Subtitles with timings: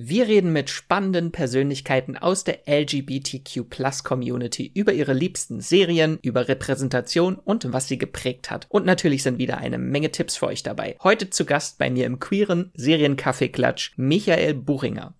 [0.00, 3.64] Wir reden mit spannenden Persönlichkeiten aus der LGBTQ
[4.04, 8.66] Community über ihre liebsten Serien, über Repräsentation und was sie geprägt hat.
[8.68, 10.96] Und natürlich sind wieder eine Menge Tipps für euch dabei.
[11.02, 15.14] Heute zu Gast bei mir im queeren Serienkaffeeklatsch Michael Buchinger.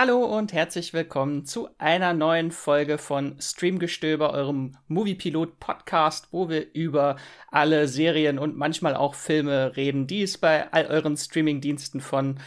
[0.00, 6.72] Hallo und herzlich willkommen zu einer neuen Folge von Streamgestöber, eurem Moviepilot Podcast, wo wir
[6.72, 7.16] über
[7.50, 12.38] alle Serien und manchmal auch Filme reden, die es bei all euren Streamingdiensten von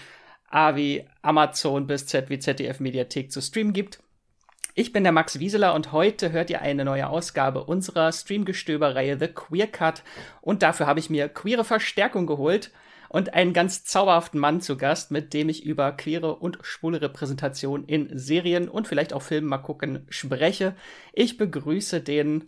[0.47, 3.99] A wie Amazon bis Z wie ZDF Mediathek zu streamen gibt.
[4.73, 9.27] Ich bin der Max Wieseler und heute hört ihr eine neue Ausgabe unserer Streamgestöber-Reihe The
[9.27, 10.03] Queer Cut
[10.39, 12.71] und dafür habe ich mir queere Verstärkung geholt
[13.11, 17.83] und einen ganz zauberhaften Mann zu Gast, mit dem ich über queere und schwule Repräsentation
[17.83, 20.75] in Serien und vielleicht auch Filmen mal gucken spreche.
[21.11, 22.45] Ich begrüße den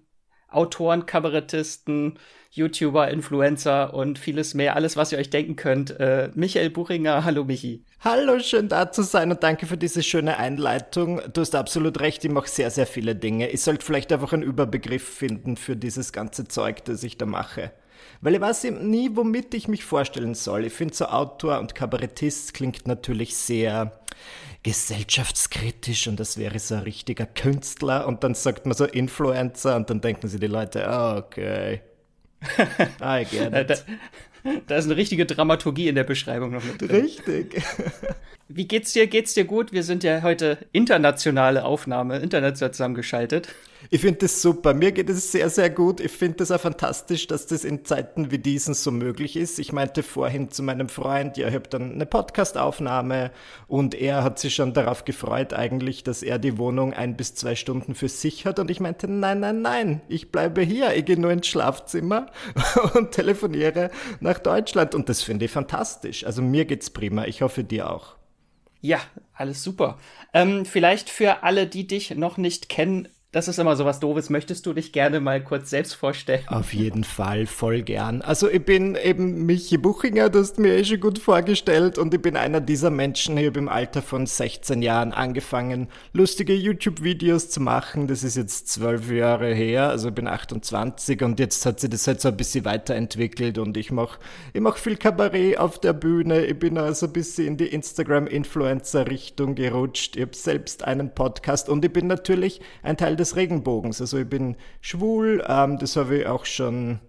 [0.47, 2.17] Autoren, Kabarettisten,
[2.51, 5.99] YouTuber, Influencer und vieles mehr, alles, was ihr euch denken könnt.
[5.99, 7.83] Äh, Michael Buchinger, hallo Michi.
[7.99, 11.19] Hallo, schön da zu sein und danke für diese schöne Einleitung.
[11.33, 13.49] Du hast absolut recht, ich mache sehr, sehr viele Dinge.
[13.49, 17.73] Ich sollte vielleicht einfach einen Überbegriff finden für dieses ganze Zeug, das ich da mache.
[18.23, 20.63] Weil ich weiß eben nie, womit ich mich vorstellen soll.
[20.63, 23.91] Ich finde so Autor und Kabarettist klingt natürlich sehr
[24.63, 29.89] gesellschaftskritisch und das wäre so ein richtiger Künstler und dann sagt man so Influencer und
[29.89, 31.81] dann denken sich die Leute, oh, okay.
[33.01, 33.69] I get it.
[33.69, 36.91] Da, da ist eine richtige Dramaturgie in der Beschreibung noch mit drin.
[36.91, 37.61] Richtig.
[38.55, 39.07] Wie geht's dir?
[39.07, 39.71] Geht's dir gut?
[39.71, 43.47] Wir sind ja heute internationale Aufnahme, international zusammengeschaltet.
[43.89, 44.75] Ich finde das super.
[44.75, 45.99] Mir geht es sehr, sehr gut.
[45.99, 49.57] Ich finde es auch fantastisch, dass das in Zeiten wie diesen so möglich ist.
[49.57, 53.31] Ich meinte vorhin zu meinem Freund, ja, ich habe dann eine Podcastaufnahme
[53.67, 57.55] und er hat sich schon darauf gefreut eigentlich, dass er die Wohnung ein bis zwei
[57.55, 58.59] Stunden für sich hat.
[58.59, 60.93] Und ich meinte, nein, nein, nein, ich bleibe hier.
[60.95, 62.27] Ich gehe nur ins Schlafzimmer
[62.93, 63.89] und telefoniere
[64.19, 64.93] nach Deutschland.
[64.93, 66.23] Und das finde ich fantastisch.
[66.23, 67.25] Also mir geht's prima.
[67.25, 68.15] Ich hoffe dir auch.
[68.85, 68.99] Ja,
[69.33, 69.97] alles super.
[70.33, 74.29] Ähm, vielleicht für alle, die dich noch nicht kennen, das ist immer so was Doofes.
[74.29, 76.43] Möchtest du dich gerne mal kurz selbst vorstellen?
[76.47, 78.21] Auf jeden Fall, voll gern.
[78.21, 82.21] Also ich bin eben Michi Buchinger, das hast mir eh schon gut vorgestellt und ich
[82.21, 83.35] bin einer dieser Menschen.
[83.37, 88.05] Ich habe im Alter von 16 Jahren angefangen, lustige YouTube-Videos zu machen.
[88.05, 92.05] Das ist jetzt zwölf Jahre her, also ich bin 28 und jetzt hat sich das
[92.05, 94.19] halt so ein bisschen weiterentwickelt und ich mache
[94.53, 96.45] ich mach viel Kabarett auf der Bühne.
[96.45, 100.17] Ich bin also ein bisschen in die Instagram-Influencer-Richtung gerutscht.
[100.17, 104.01] Ich habe selbst einen Podcast und ich bin natürlich ein Teil des des Regenbogens.
[104.01, 106.99] Also ich bin schwul, ähm, das habe ich auch schon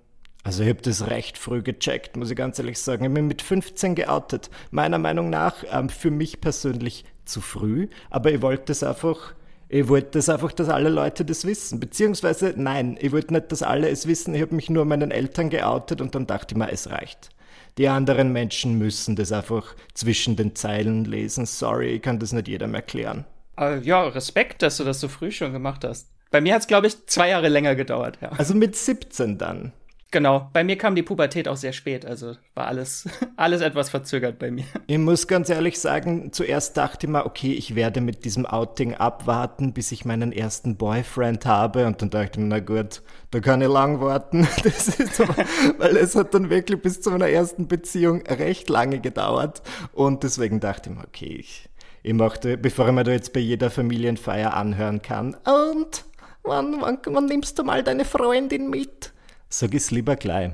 [0.45, 3.07] also ich habe das recht früh gecheckt, muss ich ganz ehrlich sagen.
[3.07, 4.51] Ich bin mit 15 geoutet.
[4.71, 9.33] Meiner Meinung nach ähm, für mich persönlich zu früh, aber ich wollte das einfach,
[9.71, 11.81] ich wollte das einfach, dass alle Leute das wissen.
[11.81, 14.35] Beziehungsweise nein, ich wollte nicht, dass alle es wissen.
[14.35, 17.31] Ich habe mich nur meinen Eltern geoutet und dann dachte ich mir, es reicht.
[17.79, 21.47] Die anderen Menschen müssen das einfach zwischen den Zeilen lesen.
[21.47, 23.25] Sorry, ich kann das nicht jedem erklären.
[23.59, 26.09] Äh, ja, Respekt, dass du das so früh schon gemacht hast.
[26.31, 28.31] Bei mir hat es, glaube ich, zwei Jahre länger gedauert, ja.
[28.31, 29.73] Also mit 17 dann.
[30.15, 34.39] Genau, bei mir kam die Pubertät auch sehr spät, also war alles, alles etwas verzögert
[34.39, 34.65] bei mir.
[34.87, 38.95] Ich muss ganz ehrlich sagen, zuerst dachte ich mir, okay, ich werde mit diesem Outing
[38.95, 43.41] abwarten, bis ich meinen ersten Boyfriend habe und dann dachte ich mir, na gut, da
[43.41, 44.47] kann ich lang warten.
[44.63, 45.35] Das ist aber,
[45.79, 50.61] weil es hat dann wirklich bis zu meiner ersten Beziehung recht lange gedauert und deswegen
[50.61, 51.69] dachte ich mir, okay, ich,
[52.05, 55.35] ich möchte, bevor ich mir da jetzt bei jeder Familienfeier anhören kann.
[55.47, 56.05] Und
[56.43, 59.13] wann, wann, wann nimmst du mal deine Freundin mit?
[59.49, 60.53] Sag es lieber gleich.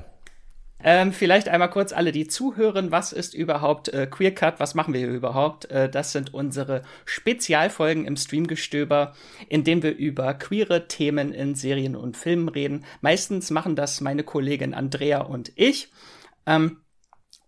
[0.81, 4.93] Ähm, vielleicht einmal kurz alle, die zuhören, was ist überhaupt äh, Queer Cut, was machen
[4.93, 5.69] wir hier überhaupt?
[5.69, 9.13] Äh, das sind unsere Spezialfolgen im Streamgestöber,
[9.49, 12.85] in dem wir über queere Themen in Serien und Filmen reden.
[13.01, 15.91] Meistens machen das meine Kollegin Andrea und ich.
[16.47, 16.77] Ähm,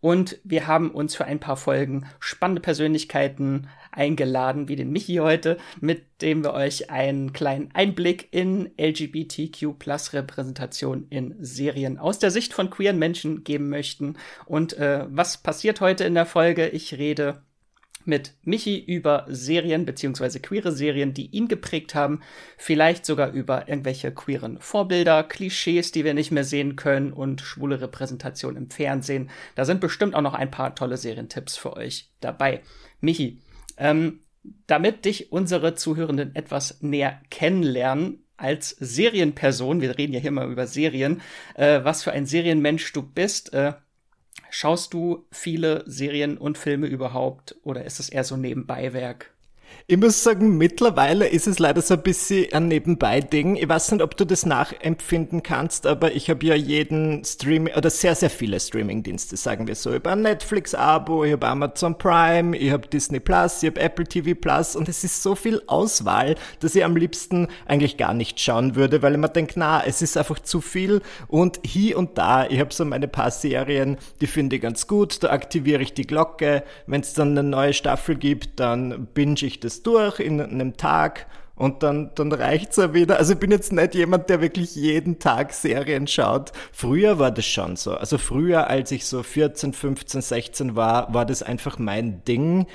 [0.03, 5.58] und wir haben uns für ein paar Folgen spannende Persönlichkeiten eingeladen, wie den Michi heute,
[5.79, 12.32] mit dem wir euch einen kleinen Einblick in LGBTQ Plus Repräsentation in Serien aus der
[12.32, 14.17] Sicht von queeren Menschen geben möchten.
[14.46, 16.67] Und äh, was passiert heute in der Folge?
[16.67, 17.41] Ich rede
[18.05, 22.22] mit Michi über Serien beziehungsweise queere Serien, die ihn geprägt haben,
[22.58, 27.82] vielleicht sogar über irgendwelche queeren Vorbilder, Klischees, die wir nicht mehr sehen können und schwule
[27.82, 29.29] Repräsentation im Fernsehen.
[29.55, 32.61] Da sind bestimmt auch noch ein paar tolle Serientipps für euch dabei.
[33.02, 33.41] Michi,
[33.78, 34.20] ähm,
[34.67, 40.67] damit dich unsere Zuhörenden etwas näher kennenlernen, als Serienperson, wir reden ja hier mal über
[40.67, 41.22] Serien,
[41.56, 43.73] äh, was für ein Serienmensch du bist, äh,
[44.55, 49.33] Schaust du viele Serien und Filme überhaupt oder ist es eher so Nebenbeiwerk?
[49.85, 53.58] Ich muss sagen, mittlerweile ist es leider so ein bisschen ein Nebenbei-Ding.
[53.58, 57.90] Ich weiß nicht, ob du das nachempfinden kannst, aber ich habe ja jeden Streaming, oder
[57.90, 59.90] sehr, sehr viele Streaming-Dienste, sagen wir so.
[59.90, 64.05] Ich habe ein Netflix-Abo, ich habe Amazon Prime, ich habe Disney Plus, ich habe Apple
[64.05, 68.40] TV Plus und es ist so viel Auswahl, dass ich am liebsten eigentlich gar nicht
[68.40, 72.17] schauen würde, weil ich mir denke, na, es ist einfach zu viel und hier und
[72.17, 75.93] da, ich habe so meine paar Serien, die finde ich ganz gut, da aktiviere ich
[75.93, 80.41] die Glocke, wenn es dann eine neue Staffel gibt, dann binge ich das durch in
[80.41, 83.17] einem Tag und dann, dann reicht's ja wieder.
[83.17, 86.51] Also ich bin jetzt nicht jemand, der wirklich jeden Tag Serien schaut.
[86.71, 87.93] Früher war das schon so.
[87.93, 92.65] Also früher, als ich so 14, 15, 16 war, war das einfach mein Ding.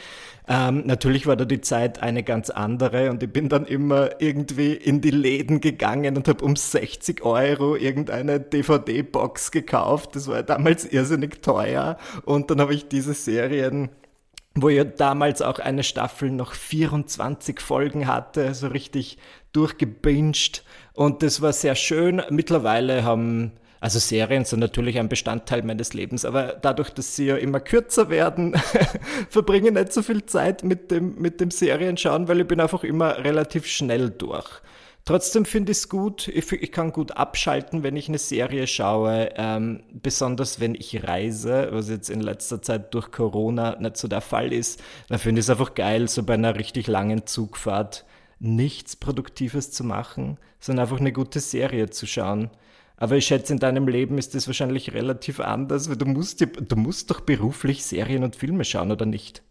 [0.46, 4.73] Ähm, natürlich war da die Zeit eine ganz andere und ich bin dann immer irgendwie
[4.73, 10.17] in die Läden gegangen und habe um 60 Euro irgendeine DVD-Box gekauft.
[10.17, 13.90] Das war damals irrsinnig teuer und dann habe ich diese Serien
[14.63, 19.19] wo ja damals auch eine Staffel noch 24 Folgen hatte, so richtig
[19.53, 20.63] durchgebinged.
[20.95, 22.23] Und das war sehr schön.
[22.31, 27.37] Mittlerweile haben, also Serien sind natürlich ein Bestandteil meines Lebens, aber dadurch, dass sie ja
[27.37, 28.55] immer kürzer werden,
[29.31, 32.85] verbringe ich nicht so viel Zeit mit dem, mit dem Serienschauen, weil ich bin einfach
[32.85, 34.49] immer relativ schnell durch.
[35.09, 39.83] Trotzdem finde ich es gut, ich, kann gut abschalten, wenn ich eine Serie schaue, ähm,
[39.91, 44.53] besonders wenn ich reise, was jetzt in letzter Zeit durch Corona nicht so der Fall
[44.53, 44.83] ist.
[45.09, 48.05] Dann finde ich es einfach geil, so bei einer richtig langen Zugfahrt
[48.39, 52.51] nichts Produktives zu machen, sondern einfach eine gute Serie zu schauen.
[52.99, 56.77] Aber ich schätze, in deinem Leben ist das wahrscheinlich relativ anders, weil du musst, du
[56.77, 59.43] musst doch beruflich Serien und Filme schauen, oder nicht?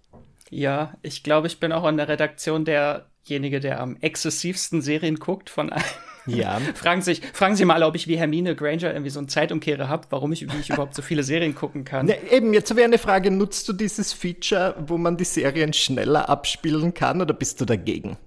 [0.52, 5.16] Ja, ich glaube, ich bin auch an der Redaktion der derjenige, der am exzessivsten Serien
[5.16, 5.84] guckt von allen.
[6.26, 6.60] Ja.
[6.76, 10.08] fragen, sich, fragen Sie mal, ob ich wie Hermine Granger irgendwie so einen Zeitumkehrer habe,
[10.10, 12.08] warum ich, ich überhaupt so viele Serien gucken kann.
[12.08, 16.30] Ne, eben, jetzt wäre eine Frage, nutzt du dieses Feature, wo man die Serien schneller
[16.30, 18.18] abspielen kann oder bist du dagegen?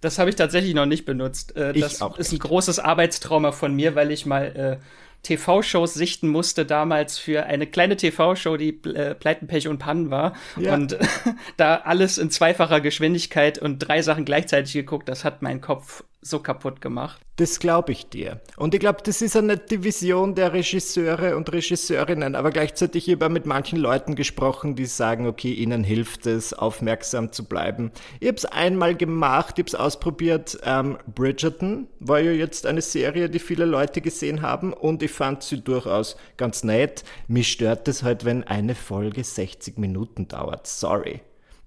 [0.00, 1.56] Das habe ich tatsächlich noch nicht benutzt.
[1.56, 4.84] Äh, das ist ein großes Arbeitstrauma von mir, weil ich mal äh,
[5.24, 10.34] TV-Shows sichten musste damals für eine kleine TV-Show, die äh, Pleiten, Pech und Pannen war.
[10.56, 10.74] Ja.
[10.74, 10.96] Und
[11.56, 16.40] da alles in zweifacher Geschwindigkeit und drei Sachen gleichzeitig geguckt, das hat meinen Kopf so
[16.40, 17.20] kaputt gemacht.
[17.36, 18.40] Das glaube ich dir.
[18.56, 23.30] Und ich glaube, das ist eine Division der Regisseure und Regisseurinnen, aber gleichzeitig habe ich
[23.32, 27.90] mit manchen Leuten gesprochen, die sagen, okay, ihnen hilft es, aufmerksam zu bleiben.
[28.20, 30.58] Ich habe es einmal gemacht, ich habe es ausprobiert.
[30.62, 35.42] Ähm, Bridgerton war ja jetzt eine Serie, die viele Leute gesehen haben und ich fand
[35.42, 37.04] sie durchaus ganz nett.
[37.26, 40.66] Mich stört es halt, wenn eine Folge 60 Minuten dauert.
[40.66, 41.20] Sorry.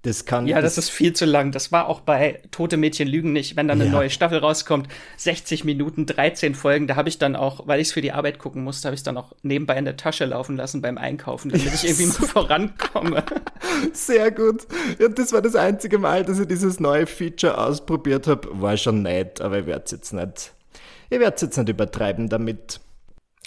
[0.03, 0.47] Das kann.
[0.47, 1.51] Ja, das, das, ist viel zu lang.
[1.51, 3.95] Das war auch bei Tote Mädchen lügen nicht, wenn dann eine ja.
[3.95, 4.87] neue Staffel rauskommt.
[5.17, 6.87] 60 Minuten, 13 Folgen.
[6.87, 9.03] Da habe ich dann auch, weil ich es für die Arbeit gucken musste, habe ich
[9.03, 13.23] dann auch nebenbei in der Tasche laufen lassen beim Einkaufen, damit ich irgendwie mal vorankomme.
[13.93, 14.67] Sehr gut.
[14.99, 18.47] Ja, das war das einzige Mal, dass ich dieses neue Feature ausprobiert habe.
[18.61, 20.53] War schon nett, aber ich werde es jetzt nicht.
[21.09, 22.79] Ich werde es jetzt nicht übertreiben damit.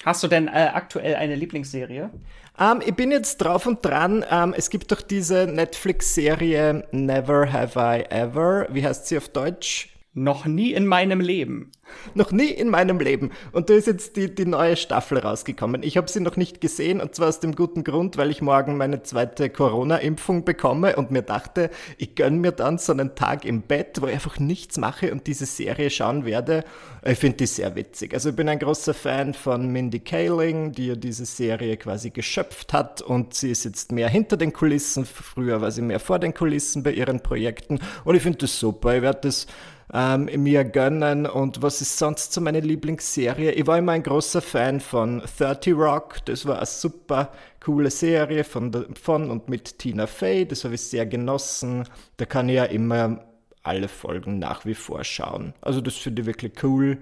[0.05, 2.11] Hast du denn äh, aktuell eine Lieblingsserie?
[2.58, 4.23] Um, ähm, ich bin jetzt drauf und dran.
[4.23, 8.67] Um, ähm, es gibt doch diese Netflix-Serie Never Have I Ever.
[8.70, 9.89] Wie heißt sie auf Deutsch?
[10.12, 11.70] Noch nie in meinem Leben.
[12.14, 13.30] Noch nie in meinem Leben.
[13.52, 15.84] Und da ist jetzt die, die neue Staffel rausgekommen.
[15.84, 18.76] Ich habe sie noch nicht gesehen und zwar aus dem guten Grund, weil ich morgen
[18.76, 23.62] meine zweite Corona-Impfung bekomme und mir dachte, ich gönne mir dann so einen Tag im
[23.62, 26.64] Bett, wo ich einfach nichts mache und diese Serie schauen werde.
[27.04, 28.12] Ich finde die sehr witzig.
[28.12, 32.73] Also ich bin ein großer Fan von Mindy Kaling, die ja diese Serie quasi geschöpft
[32.73, 35.04] hat und sie ist jetzt mehr hinter den Kulissen.
[35.04, 38.96] Früher war sie mehr vor den Kulissen bei ihren Projekten und ich finde das super.
[38.96, 39.46] Ich werde das
[39.92, 41.26] ähm, mir gönnen.
[41.26, 43.52] Und was ist sonst so meine Lieblingsserie?
[43.52, 46.25] Ich war immer ein großer Fan von 30 Rock.
[46.26, 47.32] Das war eine super
[47.64, 50.47] coole Serie von, von und mit Tina Fey.
[50.47, 51.85] Das habe ich sehr genossen.
[52.16, 53.25] Da kann ich ja immer
[53.62, 55.54] alle Folgen nach wie vor schauen.
[55.61, 56.99] Also das finde ich wirklich cool.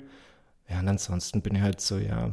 [0.68, 2.32] Ja, und ansonsten bin ich halt so, ja,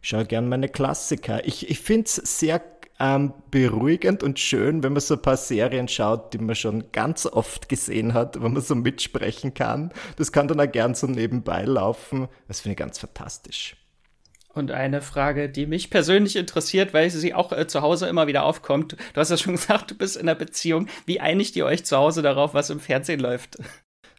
[0.00, 1.46] ich schaue gern meine Klassiker.
[1.46, 2.58] Ich, ich finde es sehr
[3.00, 7.26] ähm, beruhigend und schön, wenn man so ein paar Serien schaut, die man schon ganz
[7.26, 9.92] oft gesehen hat, wo man so mitsprechen kann.
[10.16, 12.28] Das kann dann auch gern so nebenbei laufen.
[12.46, 13.76] Das finde ich ganz fantastisch.
[14.54, 18.44] Und eine Frage, die mich persönlich interessiert, weil sie auch äh, zu Hause immer wieder
[18.44, 18.96] aufkommt.
[19.12, 20.88] Du hast ja schon gesagt, du bist in einer Beziehung.
[21.06, 23.58] Wie einigt ihr euch zu Hause darauf, was im Fernsehen läuft?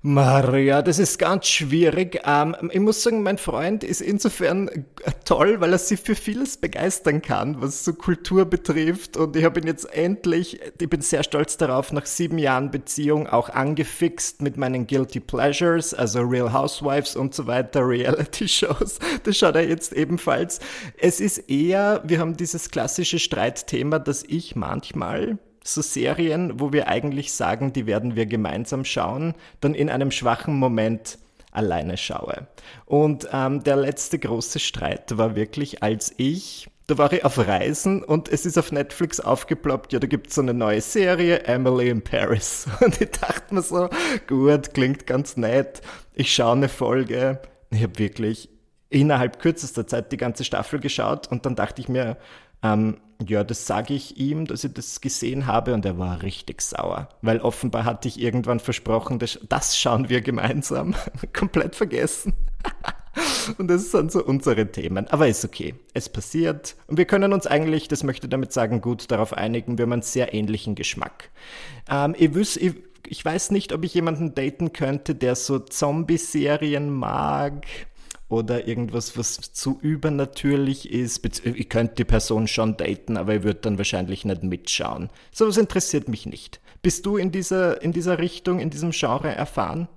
[0.07, 2.21] Maria, das ist ganz schwierig.
[2.25, 4.85] Ähm, ich muss sagen, mein Freund ist insofern
[5.25, 9.17] toll, weil er sich für vieles begeistern kann, was so Kultur betrifft.
[9.17, 13.25] Und ich habe ihn jetzt endlich, ich bin sehr stolz darauf, nach sieben Jahren Beziehung
[13.25, 18.99] auch angefixt mit meinen Guilty Pleasures, also Real Housewives und so weiter, Reality-Shows.
[19.23, 20.59] Das schaut er jetzt ebenfalls.
[20.99, 26.87] Es ist eher, wir haben dieses klassische Streitthema, dass ich manchmal so Serien, wo wir
[26.87, 31.17] eigentlich sagen, die werden wir gemeinsam schauen, dann in einem schwachen Moment
[31.51, 32.47] alleine schaue.
[32.85, 38.03] Und ähm, der letzte große Streit war wirklich, als ich da war ich auf Reisen
[38.03, 41.89] und es ist auf Netflix aufgeploppt, ja, da gibt es so eine neue Serie, Emily
[41.89, 42.67] in Paris.
[42.79, 43.89] Und ich dachte mir so,
[44.27, 45.81] gut, klingt ganz nett.
[46.13, 47.41] Ich schaue eine Folge.
[47.71, 48.49] Ich habe wirklich
[48.89, 52.17] innerhalb kürzester Zeit die ganze Staffel geschaut und dann dachte ich mir,
[52.63, 56.61] ähm, ja, das sage ich ihm, dass ich das gesehen habe und er war richtig
[56.61, 60.95] sauer, weil offenbar hatte ich irgendwann versprochen, das, das schauen wir gemeinsam.
[61.33, 62.33] Komplett vergessen.
[63.57, 65.07] Und das sind so unsere Themen.
[65.07, 65.75] Aber ist okay.
[65.93, 66.75] Es passiert.
[66.87, 69.93] Und wir können uns eigentlich, das möchte ich damit sagen, gut darauf einigen, wir haben
[69.93, 71.29] einen sehr ähnlichen Geschmack.
[71.89, 72.73] Ähm, ich, wüs, ich,
[73.07, 77.65] ich weiß nicht, ob ich jemanden daten könnte, der so Zombie-Serien mag
[78.27, 81.25] oder irgendwas, was zu übernatürlich ist.
[81.45, 85.09] Ich könnte die Person schon daten, aber ich würde dann wahrscheinlich nicht mitschauen.
[85.31, 86.59] So was interessiert mich nicht.
[86.81, 89.87] Bist du in dieser, in dieser Richtung, in diesem Genre erfahren?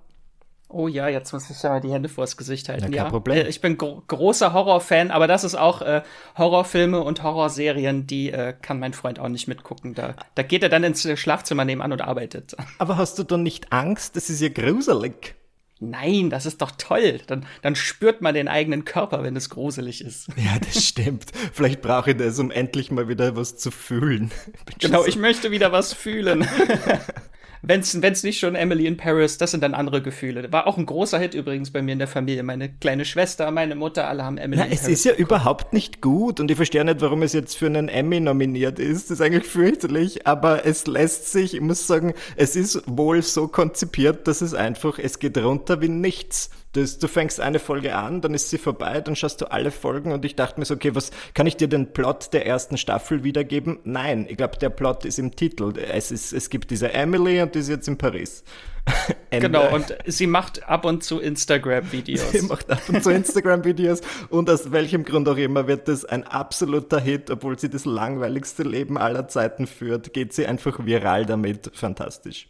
[0.71, 2.85] Oh ja, jetzt muss ich ja die Hände vors Gesicht halten.
[2.85, 3.39] Na, kein ja, Problem.
[3.39, 6.03] Äh, ich bin gro großer Horrorfan, aber das ist auch äh,
[6.37, 9.95] Horrorfilme und Horrorserien, die äh, kann mein Freund auch nicht mitgucken.
[9.95, 12.55] Da, da geht er dann ins Schlafzimmer nebenan und arbeitet.
[12.79, 14.15] Aber hast du dann nicht Angst?
[14.15, 15.38] Das ist ja gruselig.
[15.81, 17.21] Nein, das ist doch toll.
[17.27, 20.29] Dann, dann spürt man den eigenen Körper, wenn es gruselig ist.
[20.39, 21.27] Ja, das stimmt.
[21.53, 24.31] Vielleicht brauche ich das, um endlich mal wieder was zu fühlen.
[24.79, 26.47] Genau, ich möchte wieder was fühlen.
[27.63, 30.51] wenn es nicht schon Emily in Paris, das sind dann andere Gefühle.
[30.53, 32.43] War auch ein großer Hit übrigens bei mir in der Familie.
[32.43, 34.93] Meine kleine Schwester, meine Mutter, alle haben Emily Na, in es Paris.
[34.93, 35.31] Es ist ja geguckt.
[35.31, 39.11] überhaupt nicht gut und ich verstehe nicht, warum es jetzt für einen Emmy nominiert ist.
[39.11, 43.49] Das ist eigentlich fürchterlich, aber es lässt sich, ich muss sagen, es ist wohl so
[43.49, 46.51] konzipiert, dass es einfach, es geht runter wie nichts.
[46.79, 50.13] Das, du fängst eine Folge an, dann ist sie vorbei, dann schaust du alle Folgen
[50.13, 53.25] und ich dachte mir so, okay, was kann ich dir den Plot der ersten Staffel
[53.25, 53.81] wiedergeben?
[53.85, 55.73] Nein, ich glaube, der Plot ist im Titel.
[55.77, 58.45] Es, ist, es gibt diese Emily und die ist jetzt in Paris.
[59.31, 62.31] genau, und sie macht ab und zu Instagram-Videos.
[62.31, 66.25] Sie macht ab und zu Instagram-Videos und aus welchem Grund auch immer wird das ein
[66.25, 71.71] absoluter Hit, obwohl sie das langweiligste Leben aller Zeiten führt, geht sie einfach viral damit.
[71.75, 72.49] Fantastisch.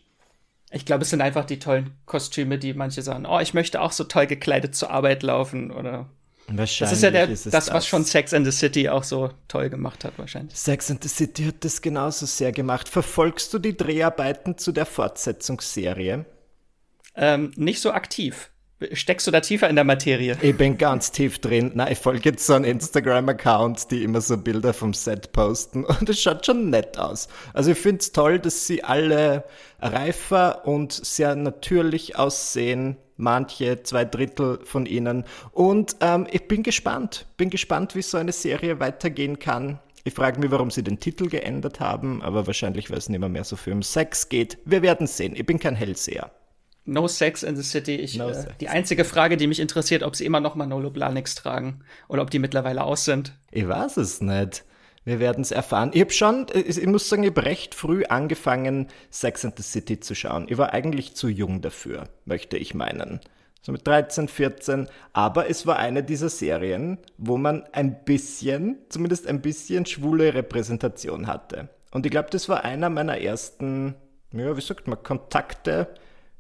[0.71, 3.93] Ich glaube, es sind einfach die tollen Kostüme, die manche sagen, oh, ich möchte auch
[3.93, 6.09] so toll gekleidet zur Arbeit laufen oder
[6.51, 9.05] Wahrscheinlich das ist ja der, ist das, das, was schon Sex and the City auch
[9.05, 10.57] so toll gemacht hat, wahrscheinlich.
[10.57, 12.89] Sex and the City hat das genauso sehr gemacht.
[12.89, 16.25] Verfolgst du die Dreharbeiten zu der Fortsetzungsserie?
[17.15, 18.51] Ähm, nicht so aktiv.
[18.93, 20.37] Steckst du da tiefer in der Materie?
[20.41, 21.73] Ich bin ganz tief drin.
[21.75, 26.09] Na, ich folge jetzt so einen Instagram-Account, die immer so Bilder vom Set posten und
[26.09, 27.27] es schaut schon nett aus.
[27.55, 29.43] Also ich finde es toll, dass sie alle
[29.81, 32.97] reifer und sehr natürlich aussehen.
[33.17, 35.25] Manche, zwei Drittel von ihnen.
[35.51, 37.27] Und ähm, ich bin gespannt.
[37.37, 39.81] Bin gespannt, wie so eine Serie weitergehen kann.
[40.05, 43.29] Ich frage mich, warum sie den Titel geändert haben, aber wahrscheinlich, weil es nicht mehr,
[43.29, 44.59] mehr so viel um Sex geht.
[44.65, 45.35] Wir werden sehen.
[45.35, 46.31] Ich bin kein Hellseher.
[46.89, 47.97] No Sex in the City.
[47.97, 51.35] Ich, no äh, die einzige Frage, die mich interessiert, ob sie immer noch Manolo Blahniks
[51.35, 53.35] tragen oder ob die mittlerweile aus sind.
[53.51, 54.65] Ich weiß es nicht.
[55.05, 55.91] Wir werden es erfahren.
[55.93, 59.63] Ich habe schon, äh, ich muss sagen, ich habe recht früh angefangen, Sex and the
[59.63, 60.47] City zu schauen.
[60.49, 63.21] Ich war eigentlich zu jung dafür, möchte ich meinen.
[63.61, 64.89] So mit 13, 14.
[65.13, 71.27] Aber es war eine dieser Serien, wo man ein bisschen, zumindest ein bisschen schwule Repräsentation
[71.27, 71.69] hatte.
[71.91, 73.95] Und ich glaube, das war einer meiner ersten,
[74.33, 75.89] ja, wie sagt man, Kontakte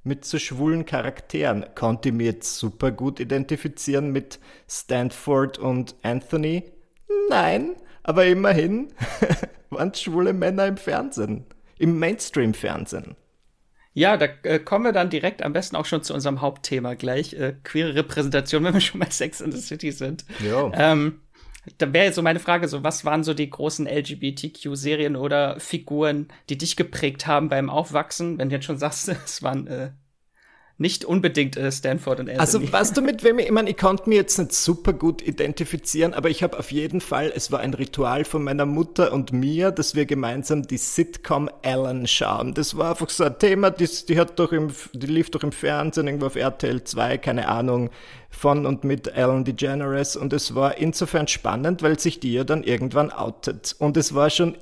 [0.08, 1.66] mit so schwulen Charakteren.
[1.74, 6.64] Konnte ich mich jetzt super gut identifizieren mit Stanford und Anthony?
[7.28, 8.88] Nein, aber immerhin
[9.70, 11.44] waren es schwule Männer im Fernsehen,
[11.78, 13.14] im Mainstream-Fernsehen.
[13.92, 17.34] Ja, da äh, kommen wir dann direkt am besten auch schon zu unserem Hauptthema gleich.
[17.34, 20.24] Äh, queere Repräsentation, wenn wir schon bei Sex in the City sind.
[20.44, 20.70] Ja.
[20.74, 21.20] Ähm,
[21.76, 26.28] da wäre jetzt so meine Frage, so was waren so die großen LGBTQ-Serien oder Figuren,
[26.48, 28.38] die dich geprägt haben beim Aufwachsen?
[28.38, 29.90] Wenn du jetzt schon sagst, es waren äh,
[30.78, 32.40] nicht unbedingt äh, Stanford und Anthony.
[32.40, 35.20] Also weißt du, mit wem ich, ich meine, ich konnte mich jetzt nicht super gut
[35.20, 39.32] identifizieren, aber ich habe auf jeden Fall, es war ein Ritual von meiner Mutter und
[39.32, 42.54] mir, dass wir gemeinsam die Sitcom Ellen schauen.
[42.54, 45.52] Das war einfach so ein Thema, die, die hat doch im, die lief doch im
[45.52, 47.90] Fernsehen, irgendwo auf RTL 2, keine Ahnung,
[48.30, 52.62] von und mit Ellen DeGeneres und es war insofern spannend, weil sich die ja dann
[52.62, 53.74] irgendwann outet.
[53.78, 54.56] Und es war schon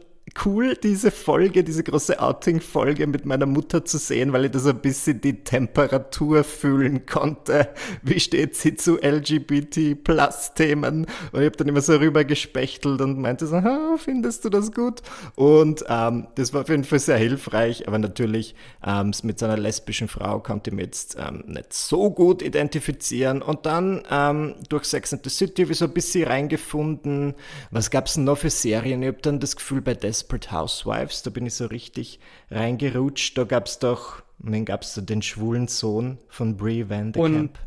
[0.44, 4.70] cool, diese Folge, diese große Outing-Folge mit meiner Mutter zu sehen, weil ich da so
[4.70, 7.68] ein bisschen die Temperatur fühlen konnte.
[8.02, 11.06] Wie steht sie zu LGBT-Plus-Themen?
[11.32, 13.62] Und ich habe dann immer so rüber gespechtelt und meinte so,
[13.98, 15.02] findest du das gut?
[15.34, 19.56] Und ähm, das war auf jeden Fall sehr hilfreich, aber natürlich ähm, mit so einer
[19.56, 23.42] lesbischen Frau konnte ich mich jetzt ähm, nicht so gut identifizieren.
[23.42, 27.34] Und dann ähm, durch Sex and the City habe ich so ein bisschen reingefunden.
[27.70, 29.02] Was gab's denn noch für Serien?
[29.02, 32.18] Ich habe dann das Gefühl, bei Des Desperate Housewives, da bin ich so richtig
[32.50, 33.38] reingerutscht.
[33.38, 37.32] Da gab es doch, wen gab es den schwulen Sohn von Brie Van de Und
[37.34, 37.58] Camp.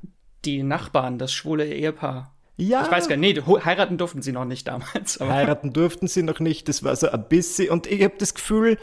[0.45, 2.35] die Nachbarn, das schwule Ehepaar.
[2.57, 5.19] Ja, Ich weiß gar nicht, nee, heiraten durften sie noch nicht damals.
[5.19, 7.69] Aber heiraten durften sie noch nicht, das war so ein bisschen.
[7.69, 8.77] Und ich habe das Gefühl,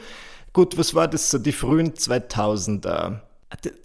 [0.54, 3.20] gut, was war das so, die frühen 2000er?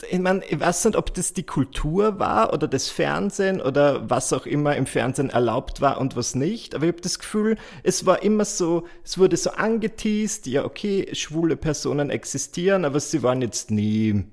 [0.10, 4.34] Ich meine, ich weiß nicht, ob das die Kultur war oder das Fernsehen oder was
[4.34, 6.74] auch immer im Fernsehen erlaubt war und was nicht.
[6.74, 11.14] Aber ich habe das Gefühl, es war immer so, es wurde so angeteased, ja, okay,
[11.14, 14.26] schwule Personen existieren, aber sie waren jetzt nie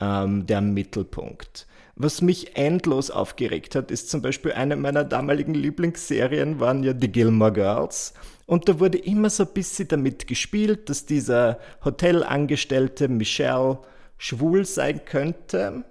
[0.00, 1.66] ähm, der Mittelpunkt.
[1.94, 7.10] Was mich endlos aufgeregt hat, ist zum Beispiel eine meiner damaligen Lieblingsserien waren ja die
[7.10, 8.12] Gilmore Girls.
[8.44, 13.78] Und da wurde immer so ein bisschen damit gespielt, dass dieser Hotelangestellte Michelle
[14.18, 15.84] schwul sein könnte,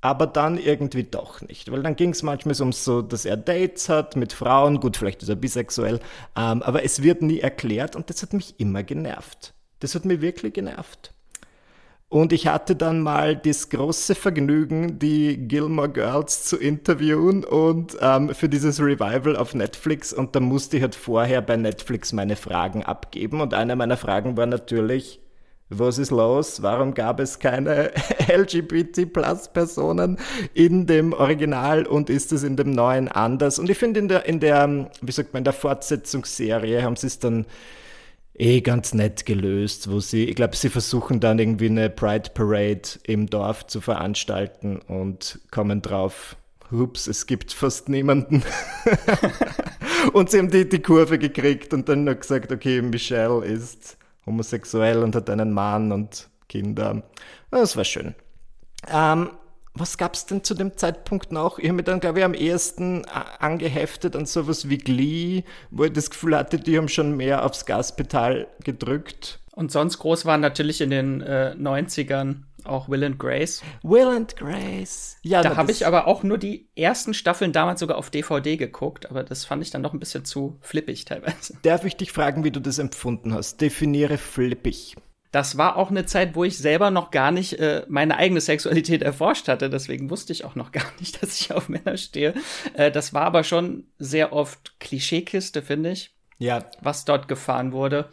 [0.00, 1.70] aber dann irgendwie doch nicht.
[1.70, 4.96] Weil dann ging es manchmal so um so, dass er Dates hat mit Frauen, gut,
[4.96, 6.00] vielleicht ist er bisexuell,
[6.36, 9.54] ähm, aber es wird nie erklärt und das hat mich immer genervt.
[9.80, 11.14] Das hat mich wirklich genervt.
[12.12, 18.34] Und ich hatte dann mal das große Vergnügen, die Gilmore Girls zu interviewen und ähm,
[18.34, 20.12] für dieses Revival auf Netflix.
[20.12, 23.40] Und da musste ich halt vorher bei Netflix meine Fragen abgeben.
[23.40, 25.20] Und eine meiner Fragen war natürlich,
[25.70, 26.62] was ist los?
[26.62, 27.92] Warum gab es keine
[28.28, 30.18] LGBT-Plus-Personen
[30.52, 33.58] in dem Original und ist es in dem neuen anders?
[33.58, 37.06] Und ich finde, in der, in der, wie sagt man, in der Fortsetzungsserie haben sie
[37.06, 37.46] es dann
[38.36, 42.98] eh ganz nett gelöst, wo sie, ich glaube, sie versuchen dann irgendwie eine Pride Parade
[43.04, 46.36] im Dorf zu veranstalten und kommen drauf,
[46.72, 48.42] hups, es gibt fast niemanden.
[50.14, 53.98] und sie haben die, die Kurve gekriegt und dann noch gesagt, okay, Michelle ist
[54.30, 57.02] homosexuell und hat einen Mann und Kinder.
[57.50, 58.14] Das war schön.
[58.88, 59.30] Ähm,
[59.74, 61.58] was gab es denn zu dem Zeitpunkt noch?
[61.58, 65.84] Ich habe mich dann, glaube ich, am ehesten a- angeheftet an sowas wie Glee, wo
[65.84, 69.38] ich das Gefühl hatte, die haben schon mehr aufs Gaspedal gedrückt.
[69.52, 73.62] Und sonst groß waren natürlich in den äh, 90ern auch Will and Grace.
[73.82, 75.16] Will and Grace.
[75.22, 79.10] Ja, Da habe ich aber auch nur die ersten Staffeln damals sogar auf DVD geguckt,
[79.10, 81.56] aber das fand ich dann doch ein bisschen zu flippig teilweise.
[81.62, 83.60] Darf ich dich fragen, wie du das empfunden hast?
[83.60, 84.96] Definiere flippig.
[85.32, 89.02] Das war auch eine Zeit, wo ich selber noch gar nicht äh, meine eigene Sexualität
[89.02, 89.70] erforscht hatte.
[89.70, 92.34] Deswegen wusste ich auch noch gar nicht, dass ich auf Männer stehe.
[92.74, 98.08] Äh, das war aber schon sehr oft Klischeekiste, finde ich, Ja, was dort gefahren wurde.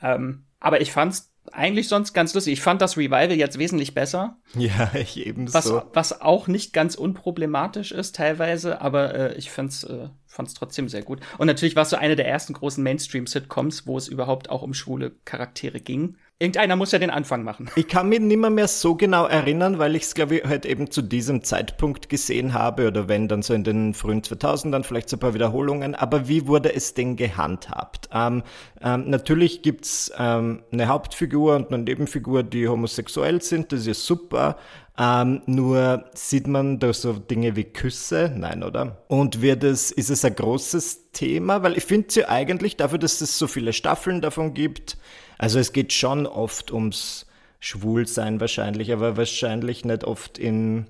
[0.00, 2.54] Ähm, aber ich fand's eigentlich sonst ganz lustig.
[2.54, 4.38] Ich fand das Revival jetzt wesentlich besser.
[4.54, 5.54] ja, ich ebenso.
[5.54, 10.88] Was, was auch nicht ganz unproblematisch ist teilweise, aber äh, ich fand's, äh, fand's trotzdem
[10.88, 11.20] sehr gut.
[11.38, 14.74] Und natürlich war es so eine der ersten großen Mainstream-Sitcoms, wo es überhaupt auch um
[14.74, 16.16] schwule Charaktere ging.
[16.42, 17.68] Irgendeiner muss ja den Anfang machen.
[17.76, 20.90] Ich kann mich nimmer mehr so genau erinnern, weil ich es, glaube ich, halt eben
[20.90, 25.16] zu diesem Zeitpunkt gesehen habe oder wenn dann so in den frühen 2000ern, vielleicht so
[25.16, 25.94] ein paar Wiederholungen.
[25.94, 28.08] Aber wie wurde es denn gehandhabt?
[28.10, 28.42] Ähm,
[28.80, 34.56] ähm, natürlich gibt's ähm, eine Hauptfigur und eine Nebenfigur, die homosexuell sind, das ist super.
[34.98, 38.32] Ähm, nur sieht man da so Dinge wie Küsse?
[38.34, 39.04] Nein, oder?
[39.08, 41.62] Und wird es, ist es ein großes Thema?
[41.62, 44.96] Weil ich finde ja eigentlich dafür, dass es so viele Staffeln davon gibt,
[45.40, 47.24] also es geht schon oft ums
[47.60, 50.84] Schwulsein wahrscheinlich, aber wahrscheinlich nicht oft in,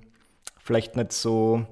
[0.59, 1.65] vielleicht nicht so,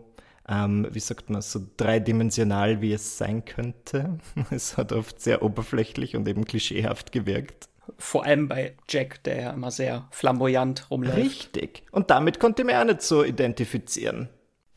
[0.48, 4.18] ähm, wie sagt man, so dreidimensional, wie es sein könnte.
[4.52, 7.68] Es hat oft sehr oberflächlich und eben klischeehaft gewirkt.
[7.96, 11.16] Vor allem bei Jack, der ja immer sehr flamboyant rumläuft.
[11.16, 11.82] Richtig.
[11.90, 14.28] Und damit konnte ich mich auch nicht so identifizieren.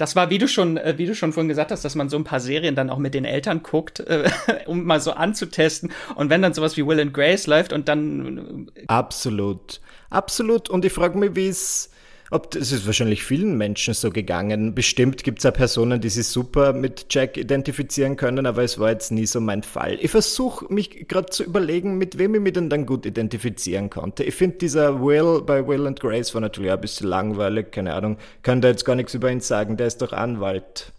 [0.02, 2.18] Das war, wie du schon, äh, wie du schon vorhin gesagt hast, dass man so
[2.18, 4.32] ein paar Serien dann auch mit den Eltern guckt, äh,
[4.66, 5.92] um mal so anzutesten.
[6.16, 9.80] Und wenn dann sowas wie Will and Grace läuft und dann äh, Absolut.
[10.10, 10.72] Absolut.
[10.72, 11.92] Und ich frage mich, wie es,
[12.32, 14.74] ob das ist wahrscheinlich vielen Menschen so gegangen.
[14.74, 18.90] Bestimmt gibt es ja Personen, die sich super mit Jack identifizieren können, aber es war
[18.90, 19.98] jetzt nie so mein Fall.
[20.02, 24.24] Ich versuche mich gerade zu überlegen, mit wem ich mich denn dann gut identifizieren konnte.
[24.24, 27.94] Ich finde dieser Will bei Will and Grace war natürlich auch ein bisschen langweilig, keine
[27.94, 28.18] Ahnung.
[28.44, 30.94] Kann da jetzt gar nichts über ihn sagen, der ist doch Anwalt.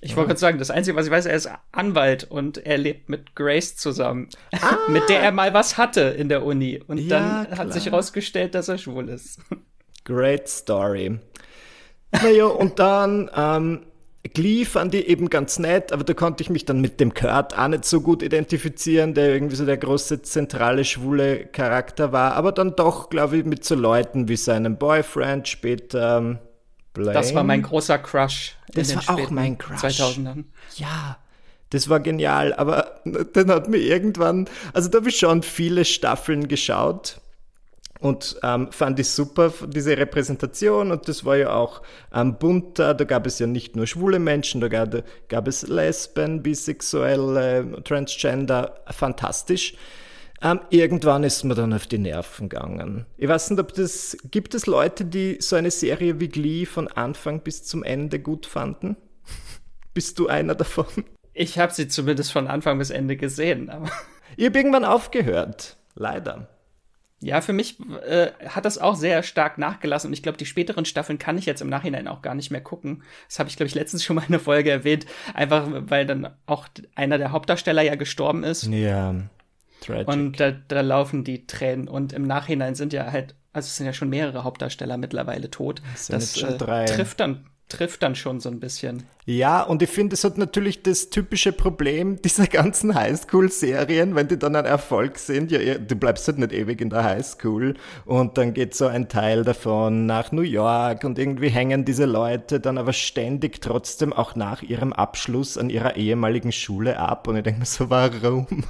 [0.00, 3.08] Ich wollte gerade sagen, das Einzige, was ich weiß, er ist Anwalt und er lebt
[3.08, 4.28] mit Grace zusammen,
[4.88, 6.82] mit der er mal was hatte in der Uni.
[6.86, 7.58] Und Ja, dann klar.
[7.58, 9.38] hat sich herausgestellt, dass er schwul ist.
[10.04, 11.18] Great Story.
[12.12, 13.80] Naja, und dann ähm,
[14.32, 17.58] Glee fand ich eben ganz nett, aber da konnte ich mich dann mit dem Kurt
[17.58, 22.52] auch nicht so gut identifizieren, der irgendwie so der große zentrale schwule Charakter war, aber
[22.52, 26.18] dann doch, glaube ich, mit so Leuten wie seinem Boyfriend später.
[26.18, 26.38] ähm,
[26.94, 27.12] Blaine.
[27.12, 28.56] Das war mein großer Crush.
[28.68, 29.80] in Das war auch mein Crush.
[29.80, 30.44] 2000ern.
[30.76, 31.18] Ja,
[31.70, 36.46] das war genial, aber dann hat mir irgendwann, also da habe ich schon viele Staffeln
[36.46, 37.20] geschaut
[38.04, 41.80] und ähm, fand ich super, diese Repräsentation und das war ja auch
[42.12, 46.42] ähm, bunter, da gab es ja nicht nur schwule Menschen, da gab, gab es Lesben,
[46.42, 49.74] Bisexuelle, Transgender, fantastisch.
[50.42, 53.06] Ähm, irgendwann ist mir dann auf die Nerven gegangen.
[53.16, 56.88] Ich weiß nicht, ob das, gibt es Leute, die so eine Serie wie Glee von
[56.88, 58.98] Anfang bis zum Ende gut fanden?
[59.94, 60.86] Bist du einer davon?
[61.32, 63.70] Ich habe sie zumindest von Anfang bis Ende gesehen.
[63.70, 63.90] Aber
[64.36, 65.78] ich habe irgendwann aufgehört.
[65.94, 66.53] Leider.
[67.20, 70.84] Ja, für mich äh, hat das auch sehr stark nachgelassen und ich glaube, die späteren
[70.84, 73.02] Staffeln kann ich jetzt im Nachhinein auch gar nicht mehr gucken.
[73.28, 76.34] Das habe ich, glaube ich, letztens schon mal in der Folge erwähnt, einfach weil dann
[76.46, 78.66] auch einer der Hauptdarsteller ja gestorben ist.
[78.66, 79.14] Ja.
[79.80, 80.08] Tragic.
[80.08, 83.86] Und da, da laufen die Tränen und im Nachhinein sind ja halt, also es sind
[83.86, 85.82] ja schon mehrere Hauptdarsteller mittlerweile tot.
[85.92, 89.04] Das, das äh, trifft dann trifft dann schon so ein bisschen.
[89.26, 94.38] Ja, und ich finde, es hat natürlich das typische Problem dieser ganzen Highschool-Serien, wenn die
[94.38, 95.50] dann ein Erfolg sind.
[95.50, 97.74] Ja, du bleibst halt nicht ewig in der Highschool
[98.04, 102.60] und dann geht so ein Teil davon nach New York und irgendwie hängen diese Leute
[102.60, 107.26] dann aber ständig trotzdem auch nach ihrem Abschluss an ihrer ehemaligen Schule ab.
[107.26, 108.46] Und ich denke mir so, warum?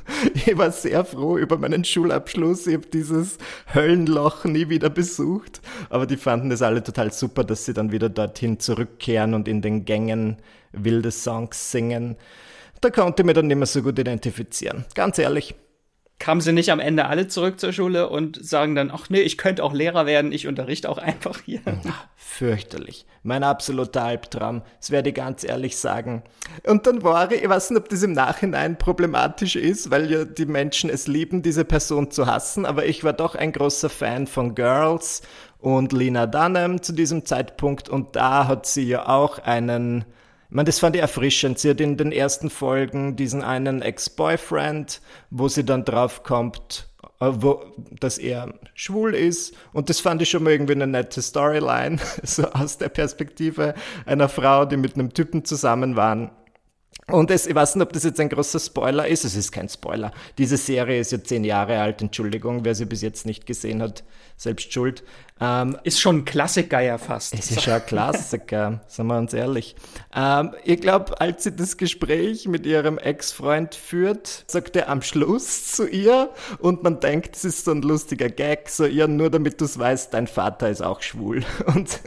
[0.47, 2.67] Ich war sehr froh über meinen Schulabschluss.
[2.67, 3.39] Ich habe dieses
[3.75, 5.61] Höllenloch nie wieder besucht.
[5.91, 9.63] Aber die fanden es alle total super, dass sie dann wieder dorthin zurückkehren und in
[9.63, 10.37] den Gängen
[10.73, 12.17] wilde Songs singen.
[12.81, 14.85] Da konnte ich mich dann nicht mehr so gut identifizieren.
[14.95, 15.55] Ganz ehrlich.
[16.21, 19.37] Kamen sie nicht am Ende alle zurück zur Schule und sagen dann, ach nee, ich
[19.37, 21.61] könnte auch Lehrer werden, ich unterrichte auch einfach hier.
[22.17, 23.05] fürchterlich.
[23.25, 24.63] Mein absoluter Albtraum.
[24.79, 26.23] Das werde ich ganz ehrlich sagen.
[26.65, 30.25] Und dann war ich, ich weiß nicht, ob das im Nachhinein problematisch ist, weil ja
[30.25, 34.27] die Menschen es lieben, diese Person zu hassen, aber ich war doch ein großer Fan
[34.27, 35.23] von Girls
[35.65, 40.05] und Lena Dunham zu diesem Zeitpunkt und da hat sie ja auch einen
[40.51, 41.59] ich meine, das fand ich erfrischend.
[41.59, 45.01] Sie hat in den ersten Folgen diesen einen Ex-Boyfriend,
[45.31, 46.87] wo sie dann drauf kommt,
[47.19, 47.65] äh, wo,
[47.99, 49.57] dass er schwul ist.
[49.73, 53.75] Und das fand ich schon mal irgendwie eine nette Storyline, so aus der Perspektive
[54.07, 56.31] einer Frau, die mit einem Typen zusammen waren.
[57.11, 59.25] Und es, ich weiß nicht, ob das jetzt ein großer Spoiler ist.
[59.25, 60.13] Es ist kein Spoiler.
[60.39, 62.01] Diese Serie ist ja zehn Jahre alt.
[62.01, 64.05] Entschuldigung, wer sie bis jetzt nicht gesehen hat,
[64.37, 65.05] selbst schuld.
[65.41, 67.35] Ähm, ist schon ein Klassiker ja fast.
[67.35, 69.77] Es ist schon ein Klassiker, sagen wir uns ehrlich.
[70.15, 75.73] Ähm, ich glaube, als sie das Gespräch mit ihrem Ex-Freund führt, sagt er am Schluss
[75.73, 79.61] zu ihr und man denkt, es ist so ein lustiger Gag, so ihr, nur damit
[79.61, 81.45] du es weißt, dein Vater ist auch schwul.
[81.67, 82.01] Und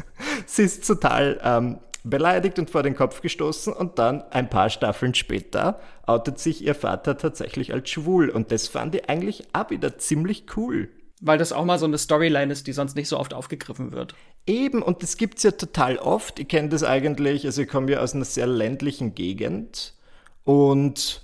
[0.45, 5.13] sie ist total ähm, beleidigt und vor den Kopf gestoßen und dann ein paar Staffeln
[5.13, 9.97] später outet sich ihr Vater tatsächlich als schwul und das fand ich eigentlich auch wieder
[9.97, 10.89] ziemlich cool.
[11.19, 14.13] Weil das auch mal so eine Storyline ist, die sonst nicht so oft aufgegriffen wird.
[14.45, 16.39] Eben, und das gibt es ja total oft.
[16.39, 19.95] Ich kenne das eigentlich, also ich komme ja aus einer sehr ländlichen Gegend
[20.43, 21.23] und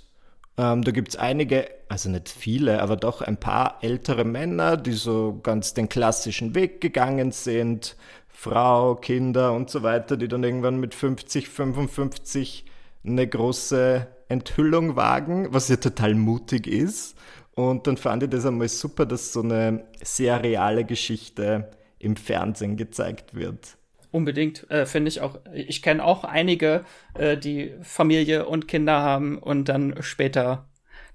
[0.56, 4.92] ähm, da gibt es einige, also nicht viele, aber doch ein paar ältere Männer, die
[4.92, 7.96] so ganz den klassischen Weg gegangen sind,
[8.36, 12.66] Frau, Kinder und so weiter, die dann irgendwann mit 50, 55
[13.06, 17.16] eine große Enthüllung wagen, was ja total mutig ist.
[17.54, 21.70] Und dann fand ich das einmal super, dass so eine sehr reale Geschichte
[22.00, 23.76] im Fernsehen gezeigt wird.
[24.10, 25.38] Unbedingt, äh, finde ich auch.
[25.52, 30.66] Ich kenne auch einige, äh, die Familie und Kinder haben und dann später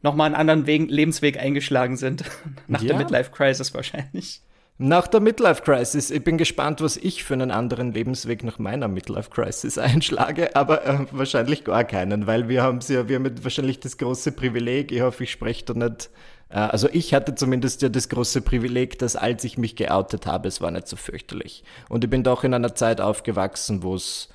[0.01, 2.23] nochmal einen anderen Weg, Lebensweg eingeschlagen sind.
[2.67, 2.89] Nach ja.
[2.89, 4.41] der Midlife Crisis wahrscheinlich.
[4.81, 8.87] Nach der Midlife Crisis, ich bin gespannt, was ich für einen anderen Lebensweg nach meiner
[8.87, 13.81] Midlife Crisis einschlage, aber äh, wahrscheinlich gar keinen, weil wir haben ja, wir haben wahrscheinlich
[13.81, 16.09] das große Privileg, ich hoffe, ich spreche da nicht,
[16.47, 20.47] äh, also ich hatte zumindest ja das große Privileg, dass als ich mich geoutet habe,
[20.47, 21.65] es war nicht so fürchterlich.
[21.89, 24.29] Und ich bin doch in einer Zeit aufgewachsen, wo es,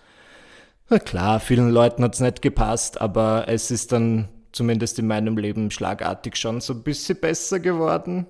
[0.90, 5.38] na klar, vielen Leuten hat es nicht gepasst, aber es ist dann zumindest in meinem
[5.38, 8.26] Leben schlagartig schon so ein bisschen besser geworden.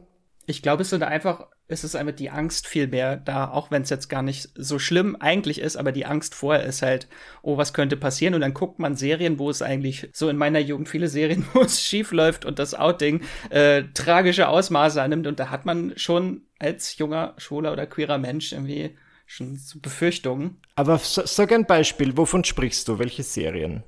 [0.46, 3.82] Ich glaube, es sind einfach ist es einfach die Angst viel mehr da, auch wenn
[3.82, 7.08] es jetzt gar nicht so schlimm eigentlich ist, aber die Angst vorher ist halt,
[7.42, 8.34] oh, was könnte passieren?
[8.34, 11.62] Und dann guckt man Serien, wo es eigentlich so in meiner Jugend viele Serien, wo
[11.62, 15.26] es schief läuft und das Outing äh, tragische Ausmaße annimmt.
[15.26, 20.60] Und da hat man schon als junger, schwuler oder queerer Mensch irgendwie schon so Befürchtungen.
[20.76, 22.98] Aber sag ein Beispiel, wovon sprichst du?
[22.98, 23.84] Welche Serien?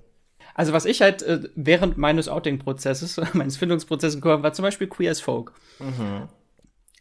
[0.55, 5.11] Also was ich halt äh, während meines Outing-Prozesses, meines Findungsprozesses gehört, war zum Beispiel Queer
[5.11, 5.53] as Folk.
[5.79, 6.29] Mhm.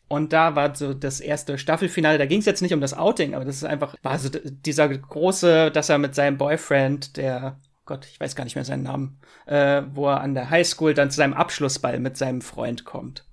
[0.08, 2.18] Und da war so das erste Staffelfinale.
[2.18, 4.88] Da ging es jetzt nicht um das Outing, aber das ist einfach, war so dieser
[4.88, 8.84] große, dass er mit seinem Boyfriend, der, oh Gott, ich weiß gar nicht mehr seinen
[8.84, 13.26] Namen, äh, wo er an der Highschool dann zu seinem Abschlussball mit seinem Freund kommt.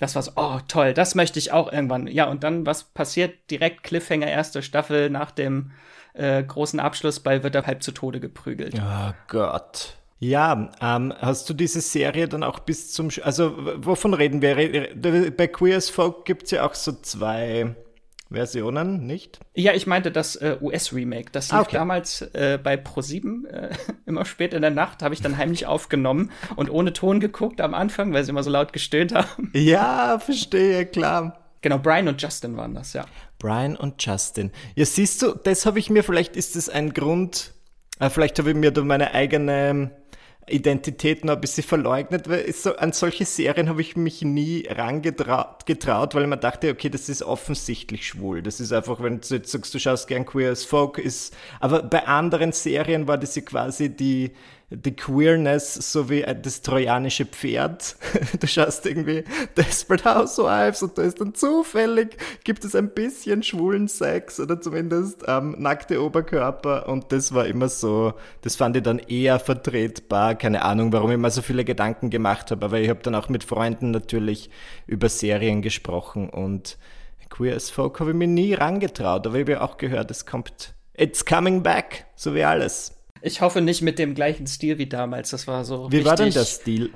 [0.00, 2.06] Das war so, oh toll, das möchte ich auch irgendwann.
[2.06, 3.50] Ja, und dann, was passiert?
[3.50, 5.72] Direkt Cliffhanger, erste Staffel nach dem
[6.14, 8.74] äh, großen Abschlussball wird er halb zu Tode geprügelt.
[8.76, 9.97] Oh Gott.
[10.20, 13.54] Ja, ähm, hast du diese Serie dann auch bis zum, Sch also
[13.84, 15.30] wovon reden wir?
[15.36, 17.76] Bei Queer as Folk gibt es ja auch so zwei
[18.30, 19.38] Versionen, nicht?
[19.54, 21.30] Ja, ich meinte das äh, US-Remake.
[21.32, 21.76] Das lief Ah, okay.
[21.76, 23.70] damals äh, bei Pro7 äh,
[24.06, 27.72] immer spät in der Nacht, habe ich dann heimlich aufgenommen und ohne Ton geguckt am
[27.74, 29.50] Anfang, weil sie immer so laut gestöhnt haben.
[29.54, 31.38] Ja, verstehe, klar.
[31.60, 33.06] Genau, Brian und Justin waren das, ja.
[33.38, 34.52] Brian und Justin.
[34.74, 37.54] Ja, siehst du, das habe ich mir, vielleicht ist das ein Grund,
[37.98, 39.90] äh, vielleicht habe ich mir da meine eigene
[40.50, 45.66] Identität noch ein bisschen verleugnet, weil so, an solche Serien habe ich mich nie rangetraut,
[45.66, 48.42] getraut, weil mir dachte, okay, das ist offensichtlich schwul.
[48.42, 51.82] Das ist einfach, wenn du jetzt sagst, du schaust gern Queer as Folk, ist, aber
[51.82, 54.32] bei anderen Serien war das quasi die,
[54.70, 57.96] die Queerness, so wie äh, das trojanische Pferd.
[58.40, 59.24] Du schaust irgendwie
[59.56, 65.24] Desperate Housewives und da ist dann zufällig, gibt es ein bisschen schwulen Sex oder zumindest
[65.26, 70.34] ähm, nackte Oberkörper und das war immer so, das fand ich dann eher vertretbar.
[70.34, 73.28] Keine Ahnung, warum ich mir so viele Gedanken gemacht habe, aber ich habe dann auch
[73.28, 74.50] mit Freunden natürlich
[74.86, 76.76] über Serien gesprochen und
[77.30, 80.26] Queer as Folk habe ich mir nie rangetraut, aber ich habe ja auch gehört, es
[80.26, 82.97] kommt, it's coming back, so wie alles.
[83.22, 85.30] Ich hoffe nicht mit dem gleichen Stil wie damals.
[85.30, 86.90] Das war so Wie war denn der Stil?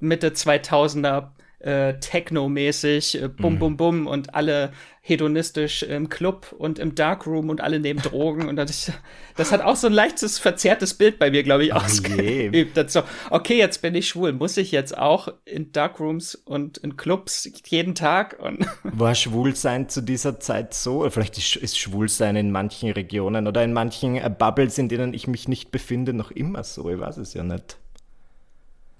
[0.00, 4.72] Mitte 2000er äh, Techno-mäßig, äh, bum, bum, bum und alle
[5.08, 8.92] hedonistisch im Club und im Darkroom und alle nehmen Drogen und das,
[9.36, 11.74] das hat auch so ein leichtes verzerrtes Bild bei mir, glaube ich, je.
[11.74, 12.96] ausgeübt.
[13.30, 17.94] Okay, jetzt bin ich schwul, muss ich jetzt auch in Darkrooms und in Clubs jeden
[17.94, 21.00] Tag und War Schwulsein zu dieser Zeit so?
[21.00, 25.14] Oder vielleicht ist, ist Schwulsein in manchen Regionen oder in manchen äh, Bubbles, in denen
[25.14, 26.90] ich mich nicht befinde, noch immer so.
[26.90, 27.78] Ich weiß es ja nicht.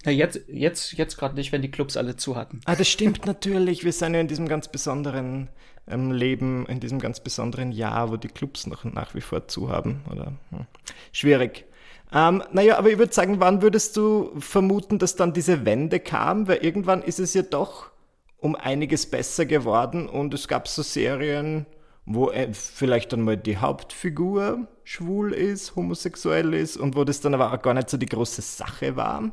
[0.05, 2.61] Ja, jetzt, jetzt, jetzt gerade nicht, wenn die Clubs alle zu hatten.
[2.67, 3.85] Ah, das stimmt natürlich.
[3.85, 5.49] Wir sind ja in diesem ganz besonderen
[5.89, 9.71] ähm, Leben, in diesem ganz besonderen Jahr, wo die Clubs noch nach wie vor zu
[9.71, 10.03] haben.
[10.11, 10.67] Oder hm.
[11.13, 11.65] schwierig.
[12.13, 16.49] Ähm, naja, aber ich würde sagen, wann würdest du vermuten, dass dann diese Wende kam?
[16.49, 17.91] Weil irgendwann ist es ja doch
[18.39, 21.67] um einiges besser geworden und es gab so Serien,
[22.07, 27.35] wo äh, vielleicht dann mal die Hauptfigur schwul ist, homosexuell ist und wo das dann
[27.35, 29.33] aber auch gar nicht so die große Sache war.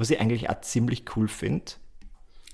[0.00, 1.72] Was ich eigentlich auch ziemlich cool finde.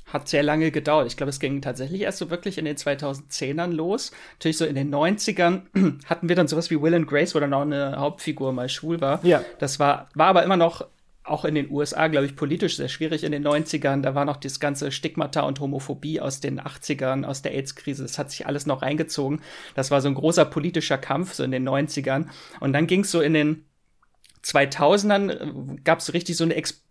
[0.06, 1.06] Hat sehr lange gedauert.
[1.06, 4.10] Ich glaube, es ging tatsächlich erst so wirklich in den 2010ern los.
[4.34, 5.62] Natürlich so in den 90ern
[6.06, 9.00] hatten wir dann sowas wie Will and Grace, wo dann auch eine Hauptfigur mal schwul
[9.00, 9.24] war.
[9.24, 9.44] Ja.
[9.58, 10.86] Das war, war aber immer noch
[11.22, 14.02] auch in den USA, glaube ich, politisch sehr schwierig in den 90ern.
[14.02, 18.02] Da war noch das ganze Stigmata und Homophobie aus den 80ern, aus der AIDS-Krise.
[18.02, 19.40] Das hat sich alles noch reingezogen.
[19.74, 22.26] Das war so ein großer politischer Kampf so in den 90ern.
[22.60, 23.64] Und dann ging es so in den
[24.44, 26.85] 2000ern, gab es so richtig so eine Explosion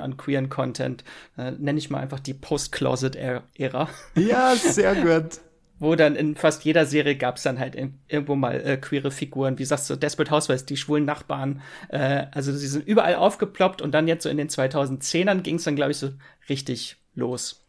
[0.00, 1.04] an queeren Content.
[1.36, 3.88] Äh, Nenne ich mal einfach die Post-Closet-Ära.
[4.14, 5.40] Ja, sehr gut.
[5.82, 7.74] wo dann in fast jeder Serie gab es dann halt
[8.06, 12.52] irgendwo mal äh, queere Figuren, wie sagst du, Desperate Housewives, die schwulen Nachbarn, äh, also
[12.52, 15.90] sie sind überall aufgeploppt und dann jetzt so in den 2010ern ging es dann, glaube
[15.90, 16.10] ich, so
[16.48, 17.61] richtig los.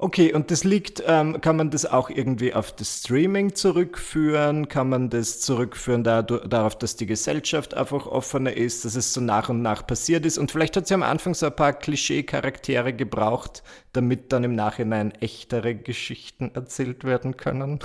[0.00, 4.68] Okay, und das liegt, ähm, kann man das auch irgendwie auf das Streaming zurückführen?
[4.68, 9.20] Kann man das zurückführen dadu- darauf, dass die Gesellschaft einfach offener ist, dass es so
[9.20, 10.38] nach und nach passiert ist?
[10.38, 15.10] Und vielleicht hat sie am Anfang so ein paar Klischee-Charaktere gebraucht, damit dann im Nachhinein
[15.20, 17.80] echtere Geschichten erzählt werden können.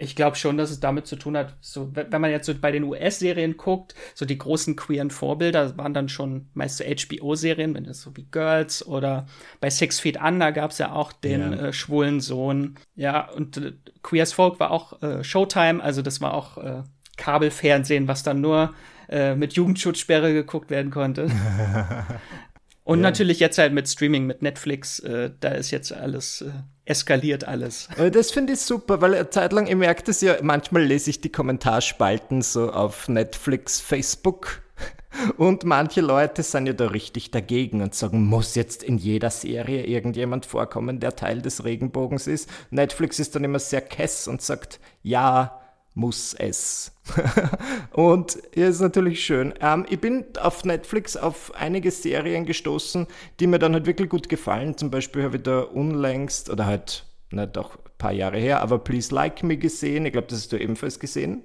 [0.00, 2.70] Ich glaube schon, dass es damit zu tun hat, so, wenn man jetzt so bei
[2.70, 7.82] den US-Serien guckt, so die großen queeren Vorbilder waren dann schon meist so HBO-Serien, wenn
[7.82, 9.26] das so wie Girls oder
[9.60, 11.52] bei Six Feet Under gab es ja auch den Ja.
[11.66, 12.76] äh, schwulen Sohn.
[12.94, 16.82] Ja, und äh, Queer as Folk war auch äh, Showtime, also das war auch äh,
[17.16, 18.74] Kabelfernsehen, was dann nur
[19.08, 21.28] äh, mit Jugendschutzsperre geguckt werden konnte.
[22.84, 23.02] Und Ja.
[23.02, 26.50] natürlich jetzt halt mit Streaming, mit Netflix, äh, da ist jetzt alles äh,
[26.88, 27.88] eskaliert alles.
[28.12, 31.20] Das finde ich super, weil eine Zeit lang, ich merke das ja, manchmal lese ich
[31.20, 34.62] die Kommentarspalten so auf Netflix, Facebook
[35.36, 39.84] und manche Leute sind ja da richtig dagegen und sagen, muss jetzt in jeder Serie
[39.84, 42.48] irgendjemand vorkommen, der Teil des Regenbogens ist.
[42.70, 45.57] Netflix ist dann immer sehr kess und sagt, ja,
[45.98, 46.92] muss es.
[47.92, 49.52] und ist natürlich schön.
[49.60, 53.08] Ähm, ich bin auf Netflix auf einige Serien gestoßen,
[53.40, 54.76] die mir dann halt wirklich gut gefallen.
[54.76, 58.78] Zum Beispiel habe ich da unlängst, oder halt, nicht auch ein paar Jahre her, aber
[58.78, 60.06] Please Like Me gesehen.
[60.06, 61.42] Ich glaube, das hast du ebenfalls gesehen.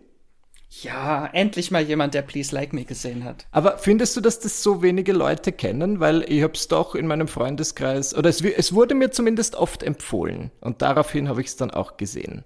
[0.69, 3.47] Ja, endlich mal jemand, der Please Like Me gesehen hat.
[3.51, 5.99] Aber findest du, dass das so wenige Leute kennen?
[5.99, 9.81] Weil ich habe es doch in meinem Freundeskreis, oder es, es wurde mir zumindest oft
[9.81, 10.51] empfohlen.
[10.61, 12.43] Und daraufhin habe ich es dann auch gesehen.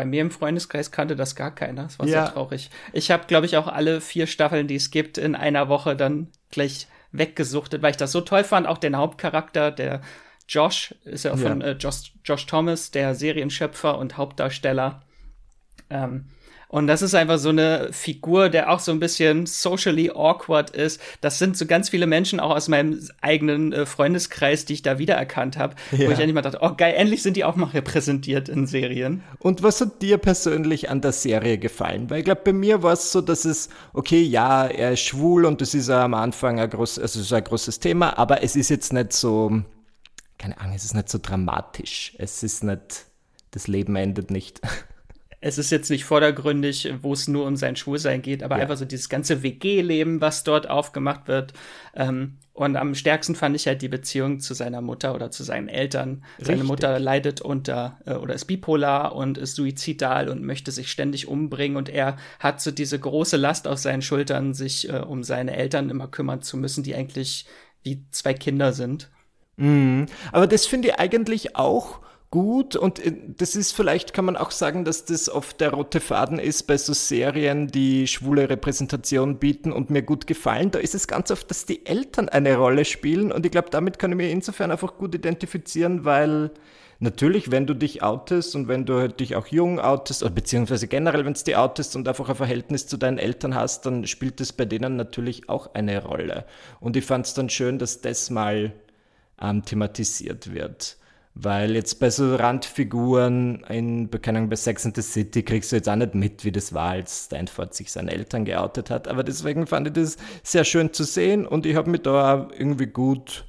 [0.00, 1.82] Bei mir im Freundeskreis kannte das gar keiner.
[1.82, 2.24] Das war Ja.
[2.24, 2.70] sehr traurig.
[2.94, 6.28] Ich habe, glaube ich, auch alle vier Staffeln, die es gibt, in einer Woche dann
[6.50, 8.66] gleich weggesuchtet, weil ich das so toll fand.
[8.66, 10.00] Auch den Hauptcharakter, der
[10.48, 11.36] Josh, ist ja, Ja.
[11.36, 15.02] von äh, Josh, Josh Thomas, der Serienschöpfer und Hauptdarsteller.
[15.90, 16.30] Ähm,
[16.70, 21.00] und das ist einfach so eine Figur, der auch so ein bisschen socially awkward ist.
[21.20, 24.96] Das sind so ganz viele Menschen auch aus meinem eigenen äh, Freundeskreis, die ich da
[25.00, 26.06] wiedererkannt habe, ja.
[26.06, 29.24] wo ich endlich mal dachte, oh geil, endlich sind die auch mal repräsentiert in Serien.
[29.40, 32.08] Und was hat dir persönlich an der Serie gefallen?
[32.08, 35.46] Weil ich glaube, bei mir war es so, dass es, okay, ja, er ist schwul
[35.46, 38.68] und das ist am Anfang ein, groß, also ist ein großes Thema, aber es ist
[38.68, 39.60] jetzt nicht so,
[40.38, 42.14] keine Ahnung, es ist nicht so dramatisch.
[42.16, 43.06] Es ist nicht,
[43.50, 44.60] das Leben endet nicht.
[45.40, 48.62] es ist jetzt nicht vordergründig, wo es nur um sein Schwulsein geht, aber ja.
[48.62, 51.54] einfach so dieses ganze WG-Leben, was dort aufgemacht wird.
[51.94, 55.68] Ähm, und am stärksten fand ich halt die Beziehung zu seiner Mutter oder zu seinen
[55.68, 56.24] Eltern.
[56.32, 56.46] Richtig.
[56.46, 61.26] Seine Mutter leidet unter äh, oder ist bipolar und ist suizidal und möchte sich ständig
[61.26, 61.78] umbringen.
[61.78, 65.88] Und er hat so diese große Last auf seinen Schultern, sich äh, um seine Eltern
[65.88, 67.46] immer kümmern zu müssen, die eigentlich
[67.82, 69.08] wie zwei Kinder sind.
[69.56, 72.00] Mm, aber das finde ich eigentlich auch
[72.30, 76.00] gut und äh, das ist vielleicht, kann man auch sagen, dass das oft der rote
[76.00, 80.70] Faden ist bei so Serien, die schwule Repräsentation bieten und mir gut gefallen.
[80.70, 83.98] Da ist es ganz oft, dass die Eltern eine Rolle spielen und ich glaube, damit
[83.98, 86.52] kann ich mir insofern einfach gut identifizieren, weil
[87.00, 91.24] natürlich, wenn du dich outest und wenn du dich auch jung outest, oder beziehungsweise generell,
[91.24, 94.52] wenn du dich outest und einfach ein Verhältnis zu deinen Eltern hast, dann spielt es
[94.52, 96.44] bei denen natürlich auch eine Rolle.
[96.78, 98.72] Und ich fand es dann schön, dass das mal
[99.40, 100.98] ähm, thematisiert wird.
[101.34, 105.76] Weil jetzt bei so Randfiguren in, keine Ahnung, bei Sex and the City kriegst du
[105.76, 109.06] jetzt auch nicht mit, wie das war, als Stanford sich seinen Eltern geoutet hat.
[109.06, 112.50] Aber deswegen fand ich das sehr schön zu sehen und ich habe mich da auch
[112.50, 113.46] irgendwie gut,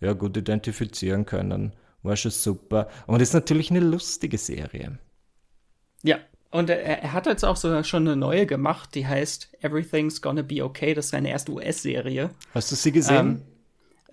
[0.00, 1.72] ja, gut identifizieren können.
[2.02, 2.88] War schon super.
[3.06, 4.98] Und ist natürlich eine lustige Serie.
[6.02, 6.18] Ja,
[6.50, 10.42] und er, er, hat jetzt auch so schon eine neue gemacht, die heißt Everything's Gonna
[10.42, 10.94] Be Okay.
[10.94, 12.30] Das ist seine erste US-Serie.
[12.52, 13.42] Hast du sie gesehen?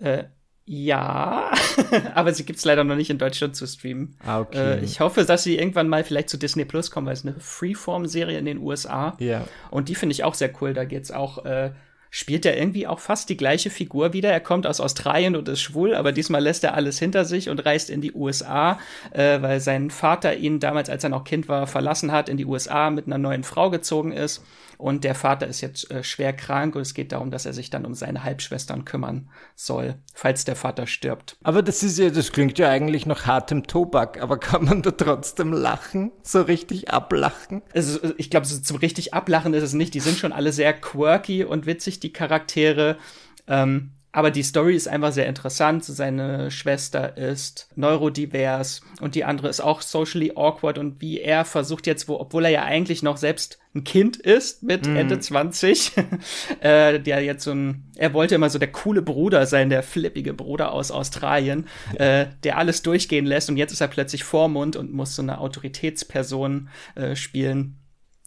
[0.00, 0.24] Ähm, äh,
[0.64, 1.52] ja,
[2.14, 4.16] aber sie gibt es leider noch nicht in Deutschland zu streamen.
[4.24, 4.78] Ah, okay.
[4.78, 7.34] Äh, ich hoffe, dass sie irgendwann mal vielleicht zu Disney Plus kommen, weil es eine
[7.38, 9.16] Freeform-Serie in den USA.
[9.18, 9.46] Ja.
[9.70, 10.72] Und die finde ich auch sehr cool.
[10.72, 11.72] Da geht es auch äh,
[12.14, 14.30] spielt er irgendwie auch fast die gleiche Figur wieder.
[14.30, 17.64] Er kommt aus Australien und ist schwul, aber diesmal lässt er alles hinter sich und
[17.64, 18.78] reist in die USA,
[19.12, 22.44] äh, weil sein Vater ihn damals, als er noch Kind war, verlassen hat, in die
[22.44, 24.44] USA mit einer neuen Frau gezogen ist.
[24.82, 27.70] Und der Vater ist jetzt äh, schwer krank und es geht darum, dass er sich
[27.70, 31.36] dann um seine Halbschwestern kümmern soll, falls der Vater stirbt.
[31.44, 34.90] Aber das ist ja, das klingt ja eigentlich nach hartem Tobak, aber kann man da
[34.90, 36.10] trotzdem lachen?
[36.24, 37.62] So richtig ablachen?
[37.72, 39.94] Also, ich glaube, so zum richtig ablachen ist es nicht.
[39.94, 42.98] Die sind schon alle sehr quirky und witzig, die Charaktere.
[43.46, 45.84] Ähm, aber die Story ist einfach sehr interessant.
[45.84, 51.86] Seine Schwester ist neurodivers und die andere ist auch socially awkward und wie er versucht
[51.86, 54.96] jetzt, wo, obwohl er ja eigentlich noch selbst ein Kind ist mit mm.
[54.96, 55.92] Ende 20,
[56.60, 60.34] äh, der jetzt so ein, er wollte immer so der coole Bruder sein, der flippige
[60.34, 64.92] Bruder aus Australien, äh, der alles durchgehen lässt und jetzt ist er plötzlich Vormund und
[64.92, 67.78] muss so eine Autoritätsperson äh, spielen.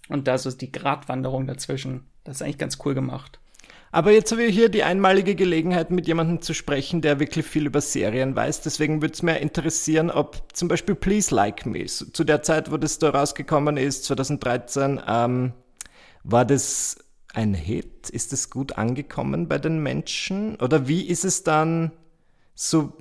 [0.08, 2.06] Und da so die Gratwanderung dazwischen.
[2.24, 3.40] Das ist eigentlich ganz cool gemacht.
[3.96, 7.66] Aber jetzt habe ich hier die einmalige Gelegenheit, mit jemandem zu sprechen, der wirklich viel
[7.66, 8.60] über Serien weiß.
[8.60, 12.76] Deswegen würde es mir interessieren, ob zum Beispiel Please Like Me, zu der Zeit, wo
[12.76, 15.54] das da rausgekommen ist, 2013, ähm,
[16.26, 16.98] war das
[17.34, 18.10] ein Hit?
[18.10, 20.58] Ist es gut angekommen bei den Menschen?
[20.58, 21.94] Oder wie ist es dann
[22.54, 22.92] so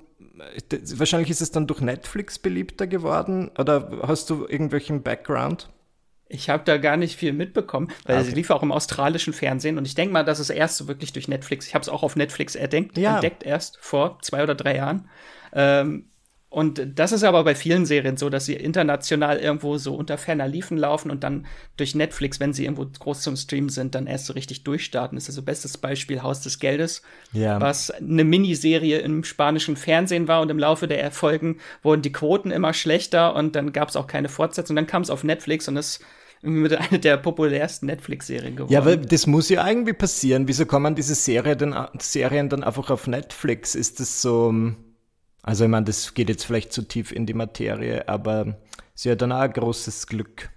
[0.95, 5.71] wahrscheinlich ist es dann durch Netflix beliebter geworden oder hast du irgendwelchen Background?
[6.29, 8.31] Ich habe da gar nicht viel mitbekommen, weil okay.
[8.31, 11.13] sie lief auch im australischen Fernsehen und ich denke mal, dass es erst so wirklich
[11.13, 11.67] durch Netflix.
[11.67, 13.15] Ich habe es auch auf Netflix entdeckt, ja.
[13.15, 15.09] entdeckt erst vor zwei oder drei Jahren.
[15.53, 16.07] Ähm,
[16.55, 20.47] und das ist aber bei vielen Serien so, dass sie international irgendwo so unter ferner
[20.47, 24.27] Liefen laufen und dann durch Netflix, wenn sie irgendwo groß zum Stream sind, dann erst
[24.27, 25.17] so richtig durchstarten.
[25.17, 27.61] Das ist also bestes Beispiel Haus des Geldes, ja.
[27.61, 32.53] was eine Miniserie im spanischen Fernsehen war und im Laufe der Erfolgen wurden die Quoten
[32.53, 34.77] immer schlechter und dann gab es auch keine Fortsetzung.
[34.77, 35.99] Dann kam es auf Netflix und es
[36.41, 38.73] mit einer der populärsten Netflix-Serien geworden.
[38.73, 40.47] Ja, aber das muss ja irgendwie passieren.
[40.47, 43.75] Wieso kommen diese Serie denn, Serien dann einfach auf Netflix?
[43.75, 44.55] Ist das so,
[45.45, 48.57] also ich meine, das geht jetzt vielleicht zu tief in die Materie, aber
[48.95, 50.49] sie hat dann auch großes Glück.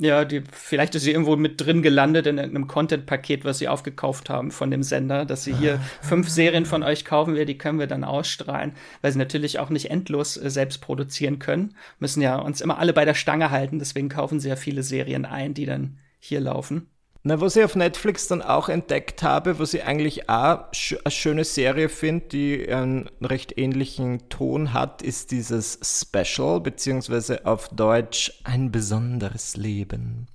[0.00, 4.30] Ja, die, vielleicht ist sie irgendwo mit drin gelandet in irgendeinem Content-Paket, was sie aufgekauft
[4.30, 7.80] haben von dem Sender, dass sie hier fünf Serien von euch kaufen wir, die können
[7.80, 12.36] wir dann ausstrahlen, weil sie natürlich auch nicht endlos äh, selbst produzieren können, müssen ja
[12.36, 15.66] uns immer alle bei der Stange halten, deswegen kaufen sie ja viele Serien ein, die
[15.66, 16.88] dann hier laufen.
[17.28, 20.60] Na, was ich auf Netflix dann auch entdeckt habe, was ich eigentlich auch
[21.04, 27.68] eine schöne Serie finde, die einen recht ähnlichen Ton hat, ist dieses Special, beziehungsweise auf
[27.68, 30.26] Deutsch ein besonderes Leben.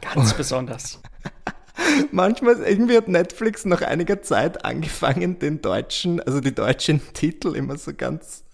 [0.00, 1.00] Ganz besonders.
[2.12, 7.76] Manchmal irgendwie hat Netflix nach einiger Zeit angefangen, den deutschen, also die deutschen Titel immer
[7.78, 8.44] so ganz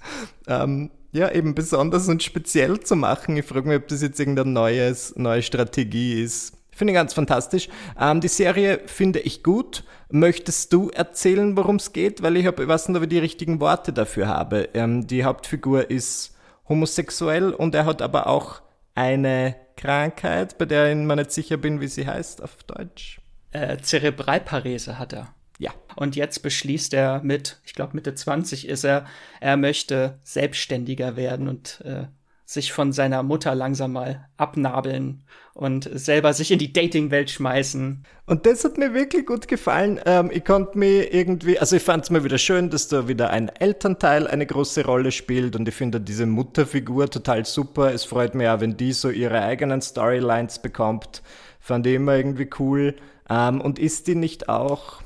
[0.47, 3.37] ähm, ja, eben besonders und speziell zu machen.
[3.37, 6.55] Ich frage mich, ob das jetzt irgendeine neues, neue Strategie ist.
[6.75, 7.69] Finde ich ganz fantastisch.
[7.99, 9.85] Ähm, die Serie finde ich gut.
[10.11, 12.23] Möchtest du erzählen, worum es geht?
[12.23, 14.69] Weil ich, hab, ich weiß nicht, ob ich die richtigen Worte dafür habe.
[14.75, 16.37] Ähm, die Hauptfigur ist
[16.69, 18.63] homosexuell und er hat aber auch
[18.95, 23.21] eine Krankheit, bei der ich mir nicht sicher bin, wie sie heißt auf Deutsch.
[23.53, 25.35] Äh, Zerebralparese hat er.
[25.59, 25.73] Ja.
[25.97, 29.07] Und jetzt beschließt er mit, ich glaube Mitte 20 ist er,
[29.41, 32.07] er möchte selbstständiger werden und äh,
[32.47, 35.23] sich von seiner Mutter langsam mal abnabeln
[35.55, 38.05] und selber sich in die Dating-Welt schmeißen.
[38.27, 40.01] Und das hat mir wirklich gut gefallen.
[40.05, 43.31] Ähm, ich konnte mir irgendwie, also ich fand es mal wieder schön, dass da wieder
[43.31, 47.95] ein Elternteil eine große Rolle spielt und ich finde diese Mutterfigur total super.
[47.95, 51.23] Es freut mich auch, wenn die so ihre eigenen Storylines bekommt.
[51.61, 52.97] Fand ich immer irgendwie cool.
[53.31, 55.03] Ähm, und ist die nicht auch,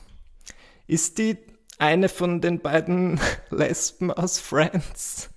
[0.88, 1.36] ist die
[1.78, 3.20] eine von den beiden
[3.50, 5.30] Lesben aus Friends?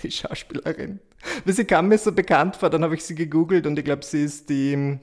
[0.00, 1.00] Die Schauspielerin.
[1.44, 4.04] Weil sie kam mir so bekannt vor, dann habe ich sie gegoogelt und ich glaube,
[4.04, 4.98] sie ist die,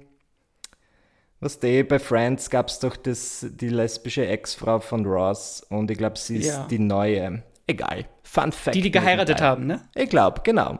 [1.39, 5.97] was der bei Friends gab es doch das, die lesbische Ex-Frau von Ross und ich
[5.97, 6.67] glaube, sie ist ja.
[6.69, 7.43] die neue.
[7.67, 8.05] Egal.
[8.23, 8.75] Fun Fact.
[8.75, 9.81] Die, die geheiratet haben, ne?
[9.95, 10.79] Ich glaube, genau.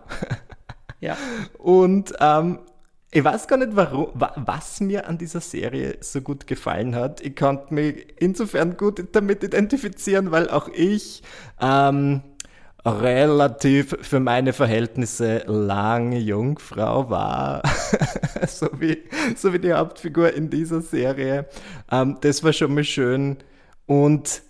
[1.04, 1.18] Ja.
[1.60, 2.60] Und ähm,
[3.12, 7.20] ich weiß gar nicht, warum, was mir an dieser Serie so gut gefallen hat.
[7.20, 11.22] Ich konnte mich insofern gut damit identifizieren, weil auch ich
[11.60, 12.22] ähm,
[12.86, 17.64] relativ für meine Verhältnisse lange Jungfrau war,
[18.48, 19.04] so, wie,
[19.36, 21.48] so wie die Hauptfigur in dieser Serie.
[21.92, 23.38] Ähm, das war schon mal schön.
[23.86, 24.42] Und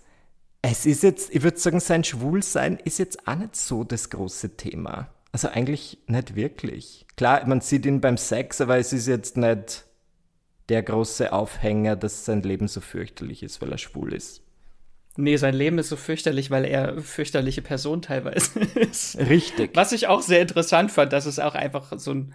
[0.62, 4.56] es ist jetzt, ich würde sagen, sein Schwulsein ist jetzt auch nicht so das große
[4.56, 5.08] Thema.
[5.30, 7.06] Also eigentlich nicht wirklich.
[7.16, 9.84] Klar, man sieht ihn beim Sex, aber es ist jetzt nicht
[10.68, 14.43] der große Aufhänger, dass sein Leben so fürchterlich ist, weil er schwul ist.
[15.16, 19.16] Nee, sein Leben ist so fürchterlich, weil er fürchterliche Person teilweise ist.
[19.18, 19.70] Richtig.
[19.74, 22.34] Was ich auch sehr interessant fand, dass es auch einfach so ein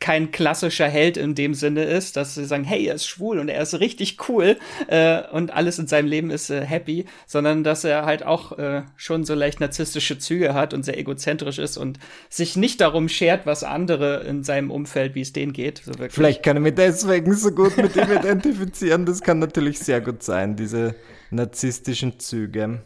[0.00, 3.48] kein klassischer Held in dem Sinne ist, dass sie sagen, hey, er ist schwul und
[3.48, 7.84] er ist richtig cool äh, und alles in seinem Leben ist äh, happy, sondern dass
[7.84, 11.98] er halt auch äh, schon so leicht narzisstische Züge hat und sehr egozentrisch ist und
[12.28, 15.82] sich nicht darum schert, was andere in seinem Umfeld, wie es denen geht.
[15.84, 19.06] So Vielleicht kann er mich deswegen so gut mit ihm identifizieren.
[19.06, 20.96] Das kann natürlich sehr gut sein, diese
[21.30, 22.82] narzisstischen Züge.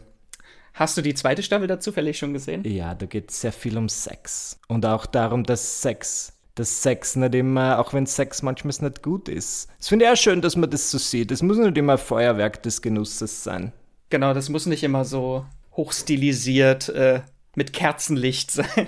[0.73, 2.63] Hast du die zweite Staffel da zufällig schon gesehen?
[2.65, 4.57] Ja, da geht es sehr viel um Sex.
[4.69, 9.29] Und auch darum, dass Sex, dass Sex nicht immer, auch wenn Sex manchmal nicht gut
[9.29, 9.69] ist.
[9.79, 11.31] Es finde ich auch schön, dass man das so sieht.
[11.31, 13.71] Es muss nicht immer Feuerwerk des Genusses sein.
[14.09, 15.45] Genau, das muss nicht immer so
[15.77, 17.21] hochstilisiert äh,
[17.55, 18.87] mit Kerzenlicht sein.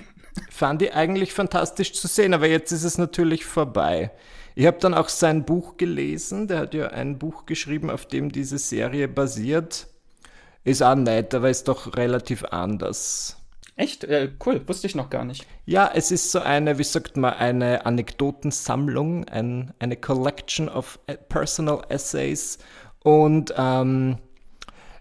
[0.49, 4.11] Fand ich eigentlich fantastisch zu sehen, aber jetzt ist es natürlich vorbei.
[4.53, 6.47] Ich habe dann auch sein Buch gelesen.
[6.47, 9.87] Der hat ja ein Buch geschrieben, auf dem diese Serie basiert.
[10.65, 13.37] Ist auch nett, aber ist doch relativ anders.
[13.81, 14.03] Echt?
[14.03, 15.47] Äh, cool, wusste ich noch gar nicht.
[15.65, 21.81] Ja, es ist so eine, wie sagt man, eine Anekdotensammlung, ein, eine Collection of Personal
[21.89, 22.59] Essays.
[23.03, 24.19] Und ähm,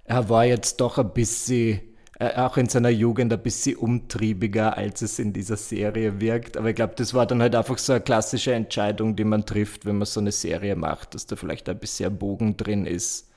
[0.05, 1.83] er war jetzt doch ein bisschen
[2.19, 6.57] äh, auch in seiner Jugend ein bisschen umtriebiger, als es in dieser Serie wirkt.
[6.57, 9.85] Aber ich glaube, das war dann halt einfach so eine klassische Entscheidung, die man trifft,
[9.85, 13.29] wenn man so eine Serie macht, dass da vielleicht ein bisschen Bogen drin ist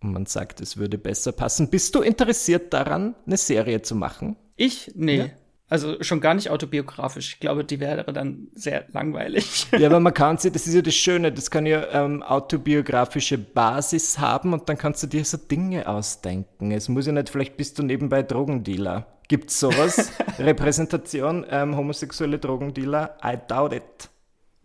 [0.00, 1.70] und man sagt, es würde besser passen.
[1.70, 4.36] Bist du interessiert daran, eine Serie zu machen?
[4.62, 4.92] Ich?
[4.94, 5.16] Nee.
[5.16, 5.28] Ja?
[5.68, 7.32] Also schon gar nicht autobiografisch.
[7.32, 9.66] Ich glaube, die wäre dann sehr langweilig.
[9.76, 13.38] Ja, aber man kann sie, das ist ja das Schöne, das kann ja ähm, autobiografische
[13.38, 16.70] Basis haben und dann kannst du dir so Dinge ausdenken.
[16.70, 19.06] Es muss ja nicht, vielleicht bist du nebenbei Drogendealer.
[19.26, 20.12] Gibt's sowas?
[20.38, 23.16] Repräsentation, ähm, homosexuelle Drogendealer?
[23.24, 24.10] I doubt it.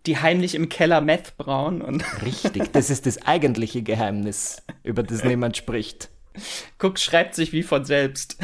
[0.06, 2.04] Die heimlich im Keller Meth brauen und.
[2.22, 6.10] Richtig, das ist das eigentliche Geheimnis, über das niemand spricht.
[6.78, 8.38] Guck, schreibt sich wie von selbst.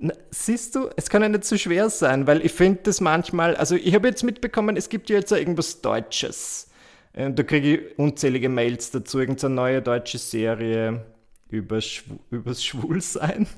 [0.00, 3.56] Na, siehst du, es kann ja nicht so schwer sein, weil ich finde das manchmal,
[3.56, 6.70] also ich habe jetzt mitbekommen, es gibt ja jetzt irgendwas Deutsches.
[7.14, 11.04] Und da kriege ich unzählige Mails dazu, irgendeine neue deutsche Serie
[11.48, 13.48] über Schw übers Schwulsein.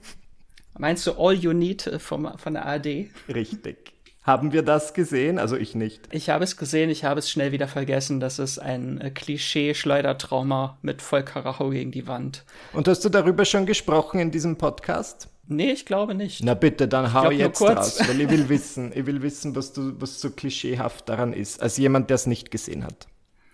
[0.79, 3.09] Meinst du All You Need äh, vom, von der ARD?
[3.29, 3.93] Richtig.
[4.23, 5.39] Haben wir das gesehen?
[5.39, 6.09] Also ich nicht.
[6.11, 8.21] Ich habe es gesehen, ich habe es schnell wieder vergessen.
[8.21, 12.45] Das ist ein äh, Klischee-Schleudertrauma mit Vollkaracho gegen die Wand.
[12.73, 15.29] Und hast du darüber schon gesprochen in diesem Podcast?
[15.51, 16.45] Nee, ich glaube nicht.
[16.45, 20.01] Na bitte, dann hau jetzt raus, weil ich will wissen, ich will wissen, was, du,
[20.01, 23.09] was so klischeehaft daran ist, als jemand, der es nicht gesehen hat.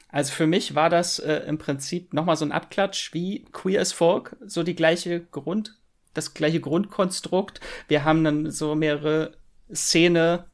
[0.08, 3.92] Also für mich war das äh, im Prinzip nochmal so ein Abklatsch wie Queer as
[3.92, 5.78] Folk, so die gleiche Grund,
[6.12, 7.60] das gleiche Grundkonstrukt.
[7.88, 9.32] Wir haben dann so mehrere
[9.74, 10.44] Szene,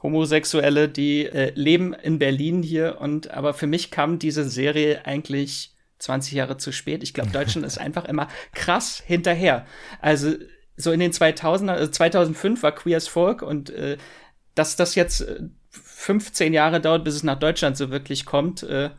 [0.00, 5.74] Homosexuelle, die äh, leben in Berlin hier und aber für mich kam diese Serie eigentlich
[5.98, 7.02] 20 Jahre zu spät.
[7.02, 9.66] Ich glaube, Deutschland ist einfach immer krass hinterher.
[10.00, 10.34] Also
[10.76, 13.96] so in den 2000er, also 2005 war Queer as Folk und äh,
[14.54, 15.26] dass das jetzt
[15.70, 18.62] 15 äh, Jahre dauert, bis es nach Deutschland so wirklich kommt.
[18.62, 18.90] Äh,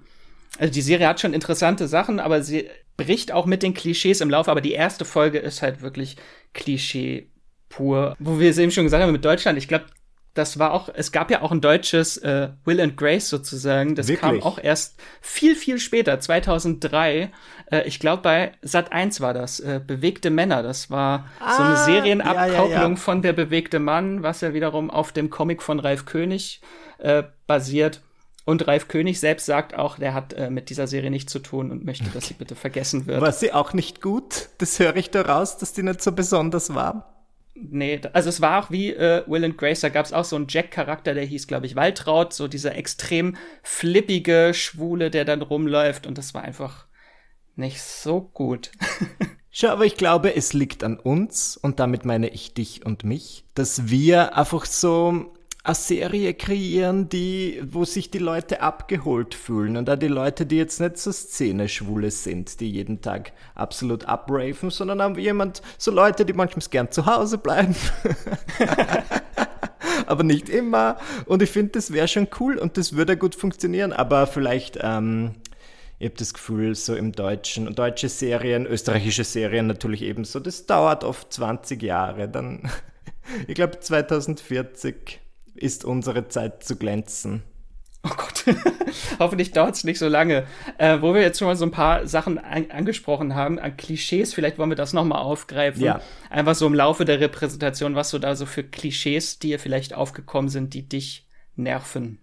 [0.58, 4.30] also die Serie hat schon interessante Sachen, aber sie bricht auch mit den Klischees im
[4.30, 4.52] Laufe.
[4.52, 6.16] Aber die erste Folge ist halt wirklich
[6.54, 7.30] Klischee
[7.70, 8.16] pur.
[8.20, 9.86] Wo wir es eben schon gesagt haben mit Deutschland, ich glaube,
[10.34, 13.96] das war auch, es gab ja auch ein deutsches äh, Will and Grace sozusagen.
[13.96, 14.20] Das Wirklich?
[14.20, 17.32] kam auch erst viel, viel später, 2003.
[17.72, 20.64] Äh, ich glaube, bei Sat 1 war das, äh, Bewegte Männer.
[20.64, 22.96] Das war ah, so eine ah, Serienabkopplung ja, ja, ja.
[22.96, 26.62] von Der bewegte Mann, was ja wiederum auf dem Comic von Ralf König
[27.00, 28.02] äh, basiert.
[28.46, 31.72] Und Ralf König selbst sagt auch, der hat äh, mit dieser Serie nichts zu tun
[31.72, 33.20] und möchte, dass sie bitte vergessen wird.
[33.20, 34.50] War sie auch nicht gut?
[34.60, 37.12] Das höre ich da raus, dass die nicht so besonders war.
[37.56, 40.36] Nee, also es war auch wie äh, Will and Grace, da gab es auch so
[40.36, 46.06] einen Jack-Charakter, der hieß, glaube ich, Waltraud, so dieser extrem flippige Schwule, der dann rumläuft
[46.06, 46.86] und das war einfach
[47.56, 48.72] nicht so gut.
[49.52, 53.46] Schau, aber ich glaube, es liegt an uns und damit meine ich dich und mich,
[53.54, 55.34] dass wir einfach so
[55.64, 60.58] eine Serie kreieren, die, wo sich die Leute abgeholt fühlen und auch die Leute, die
[60.58, 66.26] jetzt nicht so Szene-Schwule sind, die jeden Tag absolut abraven, sondern haben jemand, so Leute,
[66.26, 67.76] die manchmal gern zu Hause bleiben.
[70.06, 70.98] aber nicht immer.
[71.26, 75.32] Und ich finde, das wäre schon cool und das würde gut funktionieren, aber vielleicht, ähm,
[75.98, 81.04] ich habe das Gefühl, so im Deutschen, deutsche Serien, österreichische Serien natürlich ebenso, das dauert
[81.04, 82.28] oft 20 Jahre.
[82.28, 82.70] Dann,
[83.48, 85.22] ich glaube, 2040
[85.56, 87.44] ist unsere Zeit zu glänzen.
[88.04, 88.44] Oh Gott,
[89.20, 90.46] hoffentlich dauert es nicht so lange.
[90.78, 94.34] Äh, wo wir jetzt schon mal so ein paar Sachen an angesprochen haben, an Klischees,
[94.34, 95.82] vielleicht wollen wir das nochmal aufgreifen.
[95.82, 96.02] Ja.
[96.30, 100.50] Einfach so im Laufe der Repräsentation, was so da so für Klischees dir vielleicht aufgekommen
[100.50, 102.20] sind, die dich nerven.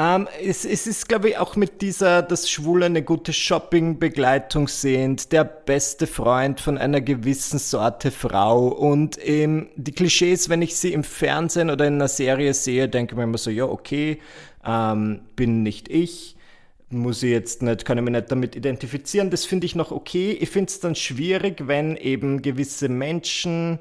[0.00, 5.30] Ähm, es, es, ist, glaube ich, auch mit dieser, dass Schwule eine gute Shopping-Begleitung sind,
[5.30, 10.94] der beste Freund von einer gewissen Sorte Frau und ähm, die Klischees, wenn ich sie
[10.94, 14.20] im Fernsehen oder in einer Serie sehe, denke ich mir immer so, ja, okay,
[14.64, 16.36] ähm, bin nicht ich
[16.92, 19.30] muss ich jetzt nicht, kann ich mich nicht damit identifizieren.
[19.30, 20.32] Das finde ich noch okay.
[20.32, 23.78] Ich finde es dann schwierig, wenn eben gewisse Menschen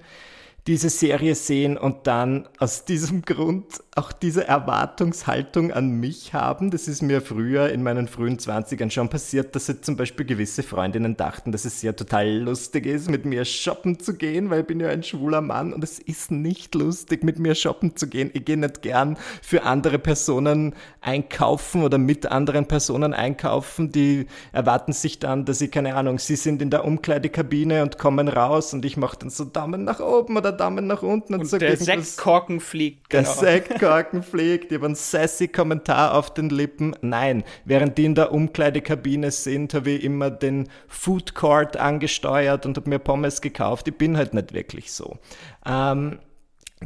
[0.68, 6.72] diese Serie sehen und dann aus diesem Grund auch diese Erwartungshaltung an mich haben.
[6.72, 10.64] Das ist mir früher in meinen frühen 20ern schon passiert, dass jetzt zum Beispiel gewisse
[10.64, 14.68] Freundinnen dachten, dass es ja total lustig ist, mit mir shoppen zu gehen, weil ich
[14.68, 18.32] bin ja ein schwuler Mann und es ist nicht lustig, mit mir shoppen zu gehen.
[18.34, 23.92] Ich gehe nicht gern für andere Personen einkaufen oder mit anderen Personen einkaufen.
[23.92, 28.28] Die erwarten sich dann, dass ich, keine Ahnung, sie sind in der Umkleidekabine und kommen
[28.28, 31.34] raus und ich mache dann so Daumen nach oben oder Daumen nach unten.
[31.36, 33.10] Und, und so der Sektkorken fliegt.
[33.10, 33.24] Genau.
[33.24, 36.96] Der Sektkorken Korken fliegt, ich habe einen sassy Kommentar auf den Lippen.
[37.02, 42.78] Nein, während die in der Umkleidekabine sind, habe ich immer den Food Court angesteuert und
[42.78, 43.88] habe mir Pommes gekauft.
[43.88, 45.18] Ich bin halt nicht wirklich so.
[45.66, 46.20] Ähm,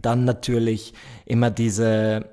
[0.01, 0.93] dann natürlich
[1.25, 2.25] immer diese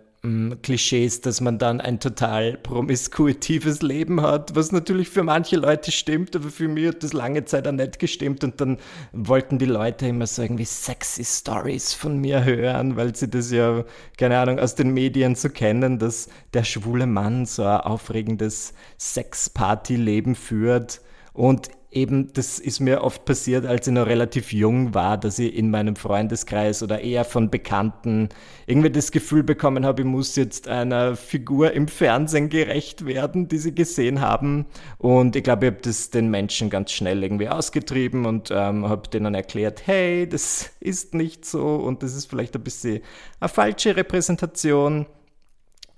[0.61, 6.37] Klischees, dass man dann ein total promiskuitives Leben hat, was natürlich für manche Leute stimmt,
[6.37, 8.77] aber für mich hat das lange Zeit auch nicht gestimmt und dann
[9.13, 13.83] wollten die Leute immer so irgendwie sexy Stories von mir hören, weil sie das ja,
[14.19, 20.35] keine Ahnung, aus den Medien so kennen, dass der schwule Mann so ein aufregendes Sexparty-Leben
[20.35, 21.01] führt
[21.33, 25.55] und eben, das ist mir oft passiert, als ich noch relativ jung war, dass ich
[25.57, 28.29] in meinem Freundeskreis oder eher von Bekannten
[28.67, 33.59] irgendwie das Gefühl bekommen habe, ich muss jetzt einer Figur im Fernsehen gerecht werden, die
[33.59, 34.67] sie gesehen haben.
[34.99, 39.09] Und ich glaube, ich habe das den Menschen ganz schnell irgendwie ausgetrieben und ähm, habe
[39.09, 43.01] denen erklärt, hey, das ist nicht so und das ist vielleicht ein bisschen
[43.41, 45.07] eine falsche Repräsentation.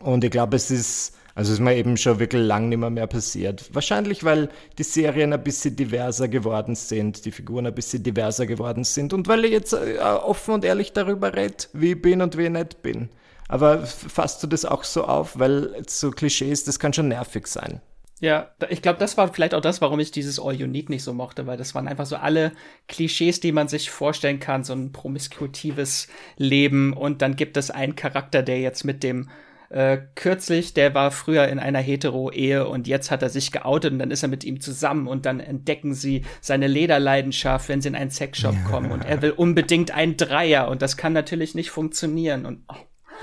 [0.03, 3.07] Und ich glaube, es ist also ist mir eben schon wirklich lang nicht mehr, mehr
[3.07, 3.75] passiert.
[3.75, 8.85] Wahrscheinlich, weil die Serien ein bisschen diverser geworden sind, die Figuren ein bisschen diverser geworden
[8.85, 12.37] sind und weil ich jetzt äh, offen und ehrlich darüber rede, wie ich bin und
[12.37, 13.09] wie ich nicht bin.
[13.49, 17.81] Aber fasst du das auch so auf, weil so Klischees, das kann schon nervig sein.
[18.21, 21.13] Ja, ich glaube, das war vielleicht auch das, warum ich dieses All Need nicht so
[21.13, 22.53] mochte, weil das waren einfach so alle
[22.87, 26.07] Klischees, die man sich vorstellen kann, so ein promiskutives
[26.37, 29.29] Leben und dann gibt es einen Charakter, der jetzt mit dem
[29.73, 33.99] äh, kürzlich, der war früher in einer Hetero-Ehe und jetzt hat er sich geoutet und
[33.99, 37.95] dann ist er mit ihm zusammen und dann entdecken sie seine Lederleidenschaft, wenn sie in
[37.95, 42.45] einen Sexshop kommen und er will unbedingt einen Dreier und das kann natürlich nicht funktionieren
[42.45, 42.77] und oh,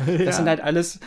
[0.08, 0.32] das ja.
[0.32, 1.00] sind halt alles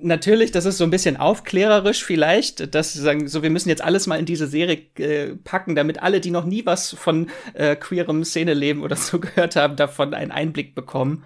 [0.00, 3.82] natürlich, das ist so ein bisschen aufklärerisch vielleicht, dass sie sagen, so wir müssen jetzt
[3.82, 7.76] alles mal in diese Serie äh, packen, damit alle, die noch nie was von äh,
[7.76, 11.24] queerem Szeneleben oder so gehört haben, davon einen Einblick bekommen.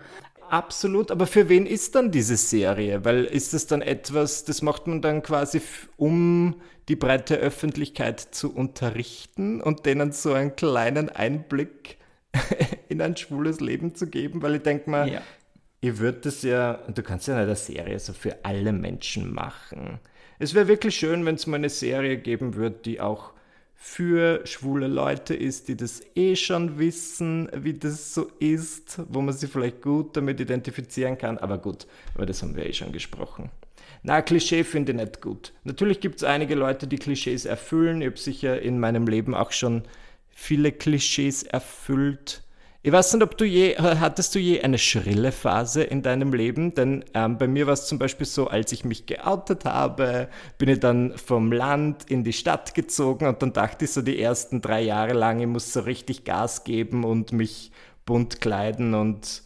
[0.51, 3.05] Absolut, aber für wen ist dann diese Serie?
[3.05, 5.61] Weil ist das dann etwas, das macht man dann quasi,
[5.97, 11.99] um die breite Öffentlichkeit zu unterrichten und denen so einen kleinen Einblick
[12.89, 14.43] in ein schwules Leben zu geben?
[14.43, 15.23] Weil ich denke mal, ja.
[15.81, 20.01] Ich würde das ja, du kannst ja nicht eine Serie so für alle Menschen machen.
[20.41, 23.33] Es wäre wirklich schön, wenn es mal eine Serie geben würde, die auch
[23.81, 29.33] für schwule Leute ist, die das eh schon wissen, wie das so ist, wo man
[29.33, 31.39] sich vielleicht gut damit identifizieren kann.
[31.39, 33.51] Aber gut, aber das haben wir eh schon gesprochen.
[34.03, 35.53] Na, Klischee finde ich nicht gut.
[35.63, 38.03] Natürlich gibt es einige Leute, die Klischees erfüllen.
[38.03, 39.85] Ich habe sicher in meinem Leben auch schon
[40.29, 42.43] viele Klischees erfüllt.
[42.89, 46.73] Ich weiß nicht, ob du je, hattest du je eine schrille Phase in deinem Leben?
[46.73, 50.71] Denn ähm, bei mir war es zum Beispiel so, als ich mich geoutet habe, bin
[50.71, 54.63] ich dann vom Land in die Stadt gezogen und dann dachte ich so die ersten
[54.63, 57.73] drei Jahre lang, ich muss so richtig Gas geben und mich
[58.07, 59.43] bunt kleiden und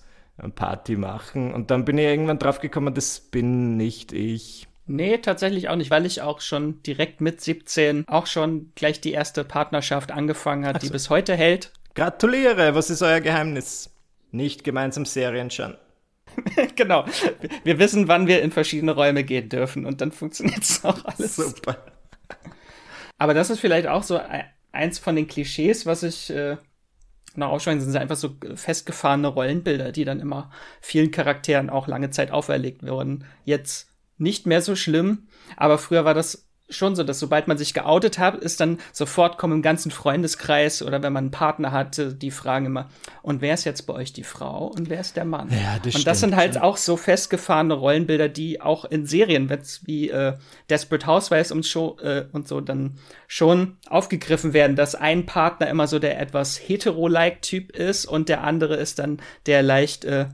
[0.55, 1.53] Party machen.
[1.53, 4.69] Und dann bin ich irgendwann drauf gekommen, das bin nicht ich.
[4.87, 9.11] Nee, tatsächlich auch nicht, weil ich auch schon direkt mit 17 auch schon gleich die
[9.11, 10.87] erste Partnerschaft angefangen hat, so.
[10.87, 11.73] die bis heute hält.
[11.95, 13.91] Gratuliere, was ist euer Geheimnis?
[14.31, 15.77] Nicht gemeinsam Serien schauen.
[16.77, 17.05] genau.
[17.65, 21.37] Wir wissen, wann wir in verschiedene Räume gehen dürfen und dann funktioniert es auch alles.
[21.37, 21.77] Super.
[23.19, 24.21] Aber das ist vielleicht auch so
[24.73, 26.57] eins von den Klischees, was ich äh,
[27.35, 32.31] noch aufschreiben, sind einfach so festgefahrene Rollenbilder, die dann immer vielen Charakteren auch lange Zeit
[32.31, 33.25] auferlegt wurden.
[33.45, 37.75] Jetzt nicht mehr so schlimm, aber früher war das schon so, dass sobald man sich
[37.75, 42.15] geoutet hat, ist dann sofort kommen im ganzen Freundeskreis oder wenn man einen Partner hatte,
[42.15, 42.89] die fragen immer,
[43.23, 45.49] und wer ist jetzt bei euch die Frau und wer ist der Mann?
[45.51, 46.63] Ja, das und das stimmt, sind halt ja.
[46.63, 49.51] auch so festgefahrene Rollenbilder, die auch in Serien,
[49.85, 50.35] wie äh,
[50.71, 55.87] Desperate Housewives und, Show, äh, und so dann schon aufgegriffen werden, dass ein Partner immer
[55.87, 60.27] so der etwas hetero-like Typ ist und der andere ist dann der leicht äh,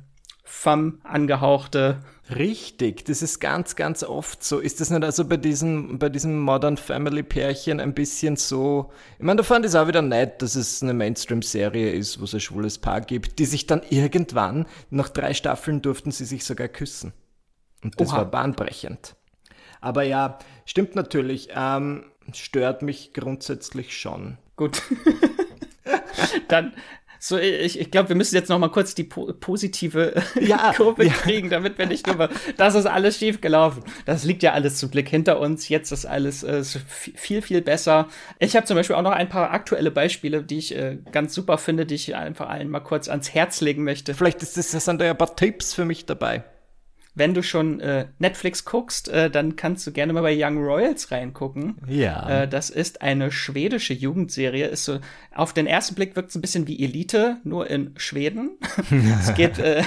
[0.48, 2.00] femme angehauchte
[2.34, 4.58] Richtig, das ist ganz, ganz oft so.
[4.58, 8.92] Ist das nicht also bei diesem, bei diesem Modern Family Pärchen ein bisschen so?
[9.18, 12.24] Ich meine, da fand ich es auch wieder nett, dass es eine Mainstream-Serie ist, wo
[12.24, 16.44] es ein schwules Paar gibt, die sich dann irgendwann, nach drei Staffeln durften sie sich
[16.44, 17.14] sogar küssen.
[17.82, 18.18] Und das Oha.
[18.18, 19.16] war bahnbrechend.
[19.80, 24.36] Aber ja, stimmt natürlich, ähm, stört mich grundsätzlich schon.
[24.56, 24.82] Gut.
[26.48, 26.74] dann
[27.18, 31.04] so, ich, ich glaube, wir müssen jetzt noch mal kurz die po positive ja, Kurve
[31.04, 31.12] ja.
[31.12, 33.82] kriegen, damit wir nicht nur, das ist alles schief gelaufen.
[34.06, 35.68] Das liegt ja alles zum Glück hinter uns.
[35.68, 38.08] Jetzt ist alles äh, viel, viel besser.
[38.38, 41.58] Ich habe zum Beispiel auch noch ein paar aktuelle Beispiele, die ich äh, ganz super
[41.58, 44.14] finde, die ich einfach allen mal kurz ans Herz legen möchte.
[44.14, 46.44] Vielleicht ist das, das sind da ja ein paar Tipps für mich dabei
[47.18, 51.10] wenn du schon äh, Netflix guckst, äh, dann kannst du gerne mal bei Young Royals
[51.10, 51.76] reingucken.
[51.86, 52.42] Ja.
[52.42, 54.66] Äh, das ist eine schwedische Jugendserie.
[54.66, 55.00] Ist so,
[55.34, 58.58] auf den ersten Blick wirkt es ein bisschen wie Elite, nur in Schweden.
[59.20, 59.82] es geht, äh,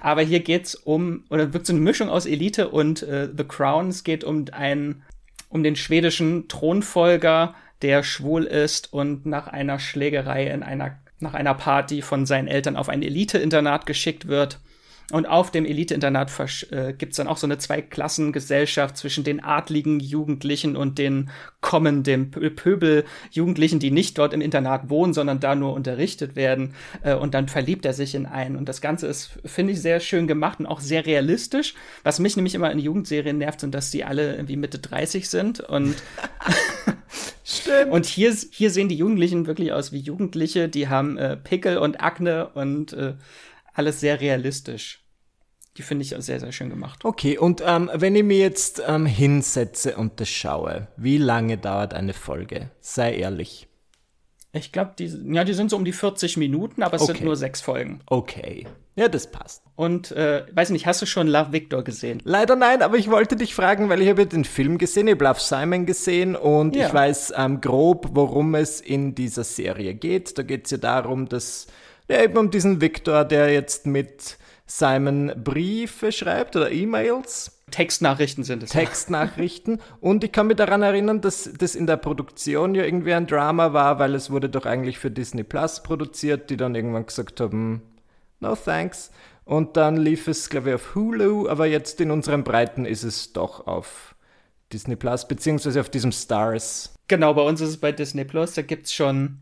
[0.00, 3.88] aber hier geht's um, oder wirkt so eine Mischung aus Elite und äh, The Crown.
[3.88, 5.02] Es geht um einen,
[5.48, 11.54] um den schwedischen Thronfolger, der schwul ist und nach einer Schlägerei in einer, nach einer
[11.54, 14.60] Party von seinen Eltern auf ein Elite-Internat geschickt wird
[15.12, 16.32] und auf dem Elite-Internat
[16.70, 21.28] äh, gibt es dann auch so eine Zweiklassengesellschaft zwischen den adligen Jugendlichen und den
[21.60, 26.74] kommenden Pöbel-Jugendlichen, die nicht dort im Internat wohnen, sondern da nur unterrichtet werden.
[27.02, 28.56] Äh, und dann verliebt er sich in einen.
[28.56, 31.74] Und das Ganze ist, finde ich, sehr schön gemacht und auch sehr realistisch.
[32.02, 35.60] Was mich nämlich immer in Jugendserien nervt, sind, dass die alle irgendwie Mitte 30 sind.
[35.60, 35.96] Und,
[37.44, 37.90] Stimmt.
[37.90, 40.70] und hier, hier sehen die Jugendlichen wirklich aus wie Jugendliche.
[40.70, 43.14] Die haben äh, Pickel und Akne und äh,
[43.74, 45.00] alles sehr realistisch.
[45.76, 47.04] Die finde ich auch sehr, sehr schön gemacht.
[47.04, 51.94] Okay, und ähm, wenn ich mir jetzt ähm, hinsetze und das schaue, wie lange dauert
[51.94, 52.70] eine Folge?
[52.80, 53.66] Sei ehrlich.
[54.52, 57.14] Ich glaube, die, ja, die sind so um die 40 Minuten, aber es okay.
[57.14, 58.00] sind nur sechs Folgen.
[58.06, 58.68] Okay.
[58.94, 59.64] Ja, das passt.
[59.74, 62.22] Und, äh, weiß nicht, hast du schon Love Victor gesehen?
[62.22, 65.24] Leider nein, aber ich wollte dich fragen, weil ich habe den Film gesehen, ich habe
[65.24, 66.86] Love Simon gesehen und ja.
[66.86, 70.38] ich weiß ähm, grob, worum es in dieser Serie geht.
[70.38, 71.66] Da geht es ja darum, dass
[72.08, 77.50] ja, eben um diesen Victor, der jetzt mit Simon Briefe schreibt oder E-Mails.
[77.70, 78.70] Textnachrichten sind es.
[78.70, 79.80] Textnachrichten.
[80.00, 83.72] Und ich kann mich daran erinnern, dass das in der Produktion ja irgendwie ein Drama
[83.72, 87.82] war, weil es wurde doch eigentlich für Disney Plus produziert, die dann irgendwann gesagt haben,
[88.40, 89.10] no thanks.
[89.44, 93.32] Und dann lief es, glaube ich, auf Hulu, aber jetzt in unseren Breiten ist es
[93.32, 94.14] doch auf
[94.72, 96.94] Disney Plus, beziehungsweise auf diesem Stars.
[97.08, 99.40] Genau, bei uns ist es bei Disney Plus, da gibt es schon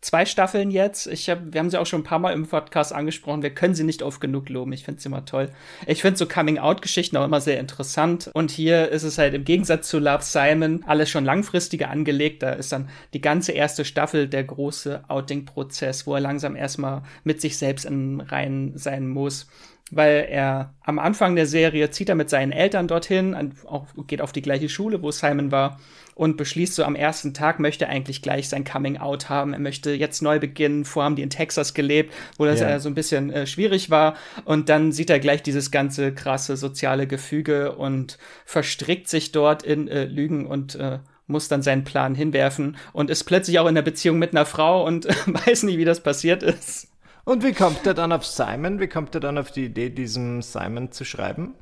[0.00, 1.06] zwei Staffeln jetzt.
[1.06, 3.42] Ich hab, wir haben sie auch schon ein paar Mal im Podcast angesprochen.
[3.42, 4.72] Wir können sie nicht oft genug loben.
[4.72, 5.50] Ich finde sie immer toll.
[5.86, 8.30] Ich finde so Coming-out-Geschichten auch immer sehr interessant.
[8.32, 12.42] Und hier ist es halt im Gegensatz zu Love Simon alles schon langfristiger angelegt.
[12.42, 17.40] Da ist dann die ganze erste Staffel der große Outing-Prozess, wo er langsam erstmal mit
[17.40, 19.48] sich selbst in Reihen sein muss
[19.90, 24.32] weil er am Anfang der Serie zieht er mit seinen Eltern dorthin, auch geht auf
[24.32, 25.80] die gleiche Schule, wo Simon war
[26.20, 29.54] und beschließt so am ersten Tag, möchte eigentlich gleich sein Coming Out haben.
[29.54, 30.84] Er möchte jetzt neu beginnen.
[30.84, 32.68] Vorher haben die in Texas gelebt, wo das ja.
[32.68, 34.16] äh, so ein bisschen äh, schwierig war.
[34.44, 39.88] Und dann sieht er gleich dieses ganze krasse soziale Gefüge und verstrickt sich dort in
[39.88, 43.80] äh, Lügen und äh, muss dann seinen Plan hinwerfen und ist plötzlich auch in der
[43.80, 45.06] Beziehung mit einer Frau und
[45.46, 46.88] weiß nicht, wie das passiert ist.
[47.24, 48.78] Und wie kommt er dann auf Simon?
[48.78, 51.54] Wie kommt er dann auf die Idee, diesem Simon zu schreiben?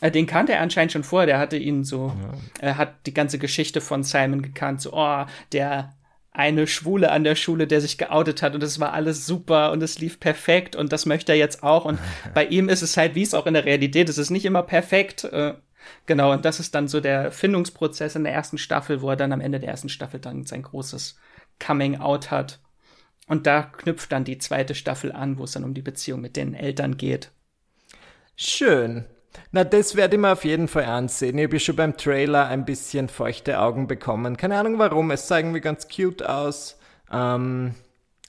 [0.00, 1.26] Äh, den kannte er anscheinend schon vorher.
[1.26, 2.68] Der hatte ihn so, ja.
[2.68, 4.80] er hat die ganze Geschichte von Simon gekannt.
[4.80, 5.94] So, oh, der
[6.38, 9.82] eine Schwule an der Schule, der sich geoutet hat und es war alles super und
[9.82, 11.84] es lief perfekt und das möchte er jetzt auch.
[11.84, 11.98] Und
[12.34, 14.44] bei ihm ist es halt, wie es auch in der Realität ist, es ist nicht
[14.44, 15.24] immer perfekt.
[15.24, 15.54] Äh,
[16.06, 19.32] genau, und das ist dann so der Findungsprozess in der ersten Staffel, wo er dann
[19.32, 21.18] am Ende der ersten Staffel dann sein großes
[21.58, 22.60] Coming Out hat.
[23.26, 26.36] Und da knüpft dann die zweite Staffel an, wo es dann um die Beziehung mit
[26.36, 27.30] den Eltern geht.
[28.36, 29.04] Schön.
[29.52, 31.38] Na, das werde ich mir auf jeden Fall ansehen.
[31.38, 34.36] Ich habe schon beim Trailer ein bisschen feuchte Augen bekommen.
[34.36, 35.10] Keine Ahnung warum.
[35.10, 36.78] Es sah irgendwie ganz cute aus.
[37.10, 37.74] Ähm,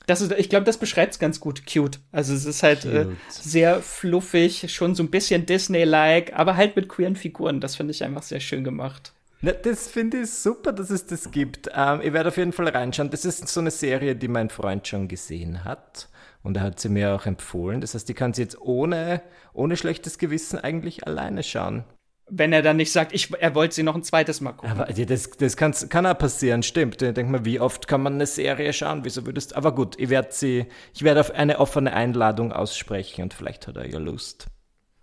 [0.10, 1.64] das ist, ich glaube, das beschreibt es ganz gut.
[1.72, 2.00] Cute.
[2.12, 6.90] Also es ist halt äh, sehr fluffig, schon so ein bisschen Disney-like, aber halt mit
[6.90, 7.62] queeren Figuren.
[7.62, 9.14] Das finde ich einfach sehr schön gemacht.
[9.42, 11.70] Na, das finde ich super, dass es das gibt.
[11.76, 13.12] Ähm, ich werde auf jeden Fall reinschauen.
[13.12, 16.10] Das ist so eine Serie, die mein Freund schon gesehen hat.
[16.42, 17.82] Und er hat sie mir auch empfohlen.
[17.82, 19.22] Das heißt, ich kann sie jetzt ohne,
[19.54, 21.84] ohne schlechtes Gewissen eigentlich alleine schauen.
[22.32, 24.70] Wenn er dann nicht sagt, ich, er wollte sie noch ein zweites Mal gucken.
[24.70, 27.02] Aber das, das kann, kann auch passieren, stimmt.
[27.02, 29.04] Ich denke mal, wie oft kann man eine Serie schauen?
[29.04, 33.34] Wieso würdest Aber gut, ich werde sie, ich werde auf eine offene Einladung aussprechen und
[33.34, 34.46] vielleicht hat er ja Lust.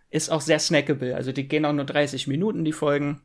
[0.08, 1.16] Ist auch sehr snackable.
[1.16, 3.20] Also die gehen auch nur 30 Minuten, die Folgen.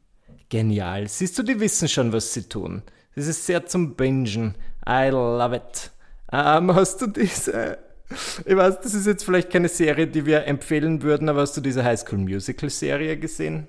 [0.49, 1.07] Genial.
[1.07, 2.81] Siehst du, die wissen schon, was sie tun.
[3.15, 4.55] Das ist sehr zum Bingen.
[4.87, 5.91] I love it.
[6.31, 7.77] Ähm, hast du diese.
[8.45, 11.61] Ich weiß, das ist jetzt vielleicht keine Serie, die wir empfehlen würden, aber hast du
[11.61, 13.67] diese Highschool Musical Serie gesehen?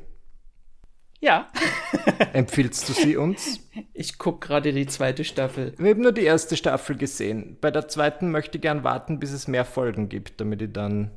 [1.20, 1.50] Ja.
[2.32, 3.60] Empfiehlst du sie uns?
[3.92, 5.72] Ich gucke gerade die zweite Staffel.
[5.78, 7.58] Wir haben nur die erste Staffel gesehen.
[7.60, 11.12] Bei der zweiten möchte ich gern warten, bis es mehr Folgen gibt, damit ich dann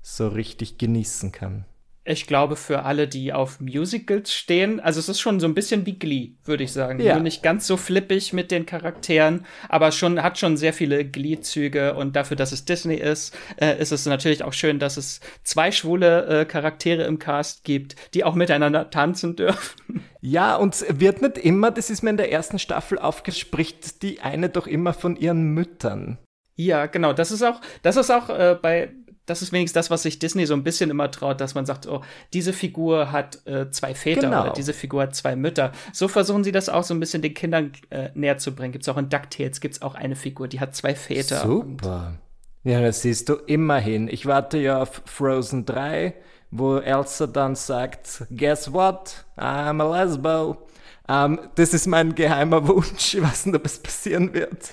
[0.00, 1.64] so richtig genießen kann
[2.06, 5.86] ich glaube, für alle, die auf Musicals stehen, also es ist schon so ein bisschen
[5.86, 7.00] wie Glee, würde ich sagen.
[7.00, 7.14] Ja.
[7.14, 11.94] Nur nicht ganz so flippig mit den Charakteren, aber schon hat schon sehr viele Glee-Züge
[11.94, 15.72] und dafür, dass es Disney ist, äh, ist es natürlich auch schön, dass es zwei
[15.72, 20.04] schwule äh, Charaktere im Cast gibt, die auch miteinander tanzen dürfen.
[20.20, 24.20] Ja, und es wird nicht immer, das ist mir in der ersten Staffel aufgespricht, die
[24.20, 26.18] eine doch immer von ihren Müttern.
[26.56, 27.12] Ja, genau.
[27.12, 28.90] Das ist auch, das ist auch äh, bei
[29.26, 31.86] das ist wenigstens das, was sich Disney so ein bisschen immer traut, dass man sagt,
[31.86, 32.00] oh,
[32.32, 34.42] diese Figur hat äh, zwei Väter genau.
[34.42, 35.72] oder diese Figur hat zwei Mütter.
[35.92, 38.72] So versuchen sie das auch so ein bisschen den Kindern äh, näher zu bringen.
[38.72, 41.42] Gibt es auch in DuckTales, gibt es auch eine Figur, die hat zwei Väter.
[41.42, 42.14] Super.
[42.62, 44.08] Ja, das siehst du immerhin.
[44.08, 46.14] Ich warte ja auf Frozen 3,
[46.50, 49.24] wo Elsa dann sagt, guess what?
[49.36, 50.66] I'm a lesbo.
[51.08, 53.14] Um, ähm, das ist mein geheimer Wunsch.
[53.14, 54.72] Ich weiß nicht, ob es passieren wird.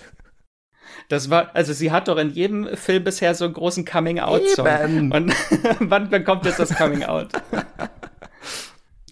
[1.13, 5.11] Das war, also sie hat doch in jedem Film bisher so einen großen Coming-out-Song.
[5.11, 5.33] Und
[5.79, 7.27] wann bekommt jetzt das Coming-out?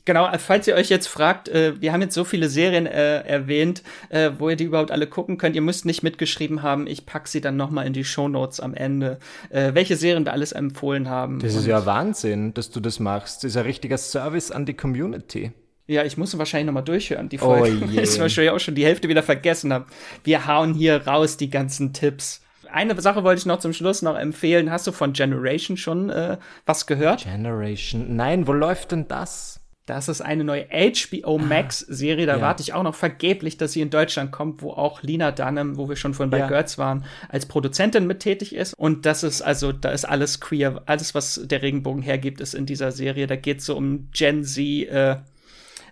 [0.06, 3.84] Genau, falls ihr euch jetzt fragt, äh, wir haben jetzt so viele Serien äh, erwähnt,
[4.10, 5.56] äh, wo ihr die überhaupt alle gucken könnt.
[5.56, 6.88] Ihr müsst nicht mitgeschrieben haben.
[6.88, 9.20] Ich pack sie dann noch mal in die Show Notes am Ende,
[9.52, 11.38] äh, welche Serien wir alles empfohlen haben.
[11.38, 13.44] Das ist ja Wahnsinn, dass du das machst.
[13.44, 15.52] Das ist ein richtiger Service an die Community.
[15.92, 17.52] Ja, ich muss wahrscheinlich noch mal durchhören, die Folge.
[17.82, 18.04] Oh yeah.
[18.04, 19.86] ich wahrscheinlich auch schon die Hälfte wieder vergessen habe.
[20.24, 22.42] Wir hauen hier raus die ganzen Tipps.
[22.72, 24.72] Eine Sache wollte ich noch zum Schluss noch empfehlen.
[24.72, 27.24] Hast du von Generation schon äh, was gehört?
[27.26, 28.16] Generation?
[28.16, 29.60] Nein, wo läuft denn das?
[29.86, 31.42] Das ist eine neue HBO ah.
[31.42, 32.26] Max Serie.
[32.26, 32.42] Da ja.
[32.42, 35.90] warte ich auch noch vergeblich, dass sie in Deutschland kommt, wo auch Lina Dunham, wo
[35.90, 36.48] wir schon von bei ja.
[36.48, 38.74] Girls waren, als Produzentin mit tätig ist.
[38.76, 40.84] Und das ist also, da ist alles queer.
[40.86, 43.28] Alles, was der Regenbogen hergibt, ist in dieser Serie.
[43.28, 45.18] Da geht es so um Gen Z, äh,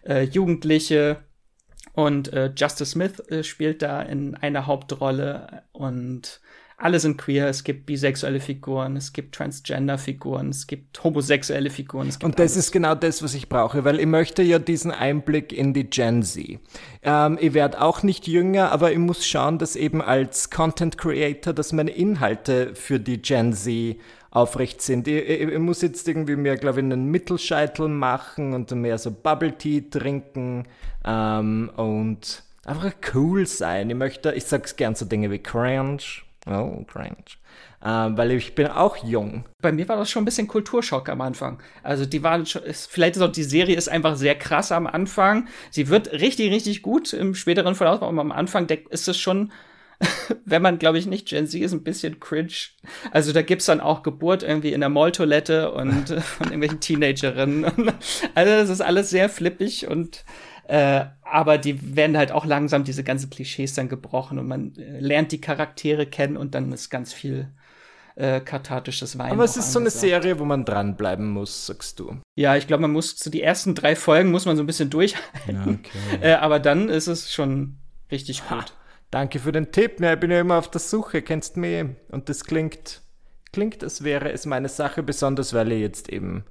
[0.04, 1.18] äh, Jugendliche.
[1.94, 6.40] Und äh, Justice Smith äh, spielt da in einer Hauptrolle und
[6.80, 7.48] alle sind queer.
[7.48, 12.10] Es gibt bisexuelle Figuren, es gibt Transgender-Figuren, es gibt homosexuelle Figuren.
[12.10, 12.68] Gibt und das alles.
[12.68, 16.24] ist genau das, was ich brauche, weil ich möchte ja diesen Einblick in die Gen
[16.24, 16.60] Z.
[17.04, 21.54] Ähm, ich werde auch nicht jünger, aber ich muss schauen, dass eben als Content Creator,
[21.54, 23.98] dass meine Inhalte für die Gen Z
[24.32, 25.08] aufrecht sind.
[25.08, 29.12] Ich, ich, ich muss jetzt irgendwie mehr, glaube ich, einen Mittelscheitel machen und mehr so
[29.12, 30.66] Bubble Tea trinken
[31.06, 33.90] ähm, und einfach cool sein.
[33.90, 36.02] Ich möchte, ich sag's gern so Dinge wie Cringe.
[36.46, 37.16] Oh, Cringe.
[37.84, 39.46] Ähm, weil ich bin auch jung.
[39.62, 41.60] Bei mir war das schon ein bisschen Kulturschock am Anfang.
[41.82, 45.48] Also die waren schon, vielleicht ist auch die Serie ist einfach sehr krass am Anfang.
[45.72, 49.52] Sie wird richtig, richtig gut im späteren Verlauf, aber am Anfang ist es schon
[50.46, 52.54] wenn man, glaube ich, nicht Gen Z ist, ein bisschen cringe.
[53.12, 57.66] Also da gibt's dann auch Geburt irgendwie in der Malltoilette und von irgendwelchen Teenagerinnen.
[58.36, 60.24] also das ist alles sehr flippig und
[60.70, 65.00] Äh, aber die werden halt auch langsam diese ganzen Klischees dann gebrochen und man äh,
[65.00, 67.50] lernt die Charaktere kennen und dann ist ganz viel
[68.16, 69.32] äh, kathartisches Weinen.
[69.32, 72.18] Aber es ist so eine Serie, wo man dranbleiben muss, sagst du.
[72.36, 74.68] Ja, ich glaube, man muss zu so die ersten drei Folgen muss man so ein
[74.68, 75.56] bisschen durchhalten.
[75.56, 76.20] Ja, okay.
[76.22, 77.78] äh, aber dann ist es schon
[78.12, 78.52] richtig gut.
[78.52, 78.66] Ha,
[79.12, 80.00] danke für den Tipp.
[80.00, 81.86] Ja, ich bin ja immer auf der Suche, kennst mich?
[82.10, 83.02] Und das klingt,
[83.52, 86.44] klingt, als wäre es meine Sache, besonders weil ich jetzt eben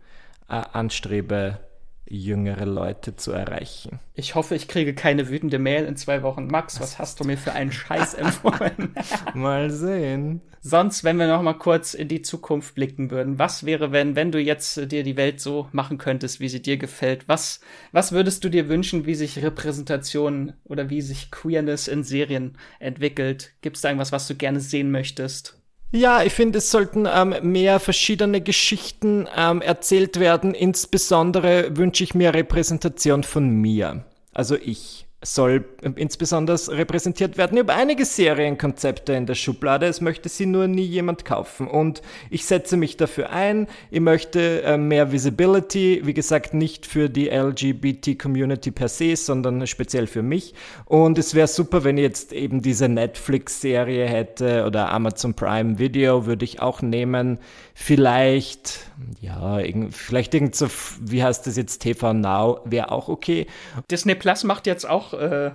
[0.48, 1.60] äh, anstrebe,
[2.08, 4.00] jüngere Leute zu erreichen.
[4.14, 6.46] Ich hoffe, ich kriege keine wütende Mail in zwei Wochen.
[6.46, 8.94] Max, was hast du mir für einen Scheiß empfohlen?
[9.34, 10.40] mal sehen.
[10.60, 14.32] Sonst, wenn wir noch mal kurz in die Zukunft blicken würden, was wäre, wenn, wenn
[14.32, 17.28] du jetzt dir die Welt so machen könntest, wie sie dir gefällt?
[17.28, 17.60] Was,
[17.92, 23.52] was würdest du dir wünschen, wie sich Repräsentation oder wie sich Queerness in Serien entwickelt?
[23.62, 25.57] Gibt es da irgendwas, was du gerne sehen möchtest?
[25.90, 30.54] Ja, ich finde, es sollten ähm, mehr verschiedene Geschichten ähm, erzählt werden.
[30.54, 34.04] Insbesondere wünsche ich mir Repräsentation von mir.
[34.34, 35.64] Also ich soll
[35.96, 37.56] insbesondere repräsentiert werden.
[37.56, 41.66] Ich habe einige Serienkonzepte in der Schublade, es möchte sie nur nie jemand kaufen.
[41.66, 43.66] Und ich setze mich dafür ein.
[43.90, 50.06] Ich möchte äh, mehr Visibility, wie gesagt, nicht für die LGBT-Community per se, sondern speziell
[50.06, 50.54] für mich.
[50.84, 56.26] Und es wäre super, wenn ich jetzt eben diese Netflix-Serie hätte oder Amazon Prime Video
[56.26, 57.40] würde ich auch nehmen.
[57.74, 58.90] Vielleicht,
[59.20, 59.58] ja,
[59.90, 60.68] vielleicht irgend so,
[61.00, 63.48] wie heißt das jetzt, TV Now, wäre auch okay.
[63.90, 65.52] Disney Plus macht jetzt auch äh,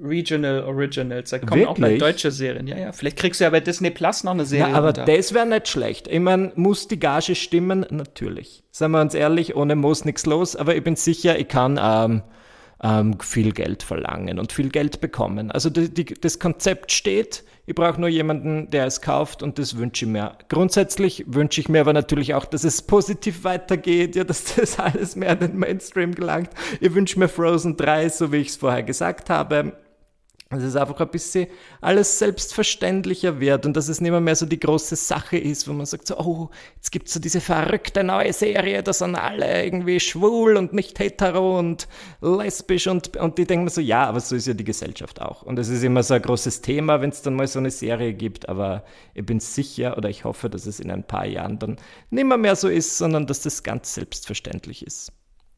[0.00, 1.30] Regional Originals.
[1.30, 1.68] Da kommen Wirklich?
[1.68, 2.66] auch mal deutsche Serien.
[2.66, 2.92] Ja, ja.
[2.92, 4.70] Vielleicht kriegst du ja bei Disney Plus noch eine Serie.
[4.70, 5.04] Ja, aber runter.
[5.04, 6.08] das wäre nicht schlecht.
[6.08, 7.84] Ich meine, muss die Gage stimmen?
[7.90, 8.64] Natürlich.
[8.70, 10.56] Seien wir uns ehrlich, ohne Moos nichts los.
[10.56, 12.22] Aber ich bin sicher, ich kann ähm,
[12.82, 15.50] ähm, viel Geld verlangen und viel Geld bekommen.
[15.50, 17.44] Also die, die, das Konzept steht.
[17.64, 20.36] Ich brauche nur jemanden, der es kauft und das wünsche ich mir.
[20.48, 25.16] Grundsätzlich wünsche ich mir aber natürlich auch, dass es positiv weitergeht, ja, dass das alles
[25.16, 26.50] mehr in den Mainstream gelangt.
[26.80, 29.72] Ich wünsche mir Frozen 3, so wie ich es vorher gesagt habe
[30.52, 31.46] dass es einfach ein bisschen
[31.80, 35.72] alles selbstverständlicher wird und dass es nicht mehr, mehr so die große Sache ist, wo
[35.72, 39.64] man sagt so, oh, jetzt gibt es so diese verrückte neue Serie, da sind alle
[39.64, 41.88] irgendwie schwul und nicht hetero und
[42.20, 45.42] lesbisch und, und die denken so, ja, aber so ist ja die Gesellschaft auch.
[45.42, 48.12] Und es ist immer so ein großes Thema, wenn es dann mal so eine Serie
[48.12, 48.84] gibt, aber
[49.14, 51.76] ich bin sicher oder ich hoffe, dass es in ein paar Jahren dann
[52.10, 55.12] nicht mehr, mehr so ist, sondern dass das ganz selbstverständlich ist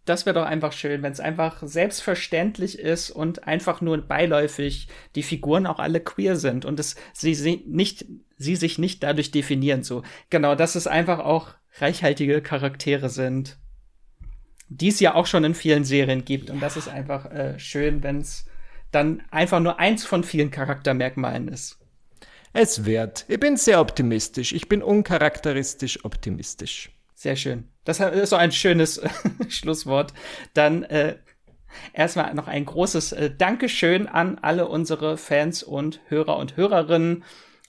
[0.05, 5.23] das wäre doch einfach schön, wenn es einfach selbstverständlich ist und einfach nur beiläufig die
[5.23, 9.83] Figuren auch alle queer sind und es sie, sie nicht sie sich nicht dadurch definieren
[9.83, 10.03] so.
[10.31, 13.59] Genau, dass es einfach auch reichhaltige Charaktere sind,
[14.69, 18.03] die es ja auch schon in vielen Serien gibt und das ist einfach äh, schön,
[18.03, 18.47] wenn es
[18.91, 21.79] dann einfach nur eins von vielen Charaktermerkmalen ist.
[22.53, 23.25] Es wird.
[23.27, 24.53] Ich bin sehr optimistisch.
[24.53, 26.93] Ich bin uncharakteristisch optimistisch.
[27.15, 27.74] Sehr schön.
[27.85, 29.01] Das ist so ein schönes
[29.49, 30.13] Schlusswort.
[30.55, 31.17] Dann äh,
[31.93, 37.25] erstmal noch ein großes äh, Dankeschön an alle unsere Fans und Hörer und Hörerinnen.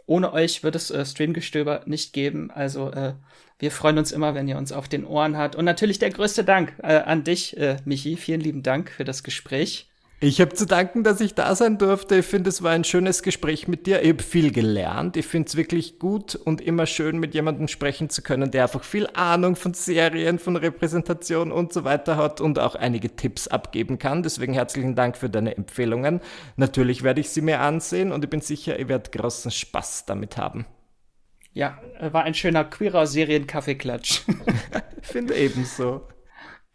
[0.07, 2.51] Ohne euch wird es äh, Streamgestöber nicht geben.
[2.51, 3.13] Also äh,
[3.57, 5.55] wir freuen uns immer, wenn ihr uns auf den Ohren habt.
[5.55, 8.18] Und natürlich der größte Dank äh, an dich, äh, Michi.
[8.18, 9.89] Vielen lieben Dank für das Gespräch.
[10.22, 12.16] Ich habe zu danken, dass ich da sein durfte.
[12.16, 14.01] Ich finde, es war ein schönes Gespräch mit dir.
[14.01, 15.18] Ich habe viel gelernt.
[15.18, 18.86] Ich finde es wirklich gut und immer schön, mit jemandem sprechen zu können, der einfach
[18.86, 23.99] viel Ahnung von Serien, von Repräsentation und so weiter hat und auch einige Tipps abgeben
[23.99, 24.24] kann.
[24.24, 26.22] Deswegen herzlichen Dank für deine Empfehlungen.
[26.55, 30.38] Natürlich werde ich sie mir ansehen und ich bin sicher, ihr werdet großen Spaß damit
[30.38, 30.66] haben.
[31.51, 34.22] Ja, war ein schöner queerer Serien-Kaffeeklatsch.
[35.01, 36.07] finde ebenso.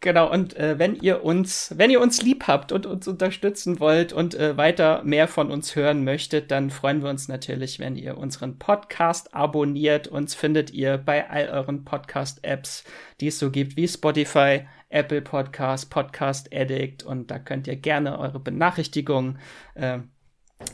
[0.03, 4.13] Genau, und äh, wenn ihr uns, wenn ihr uns lieb habt und uns unterstützen wollt
[4.13, 8.17] und äh, weiter mehr von uns hören möchtet, dann freuen wir uns natürlich, wenn ihr
[8.17, 10.07] unseren Podcast abonniert.
[10.07, 12.83] Uns findet ihr bei all euren Podcast-Apps,
[13.19, 17.03] die es so gibt, wie Spotify, Apple Podcast, Podcast Addict.
[17.03, 19.37] Und da könnt ihr gerne eure Benachrichtigungen
[19.75, 19.99] äh,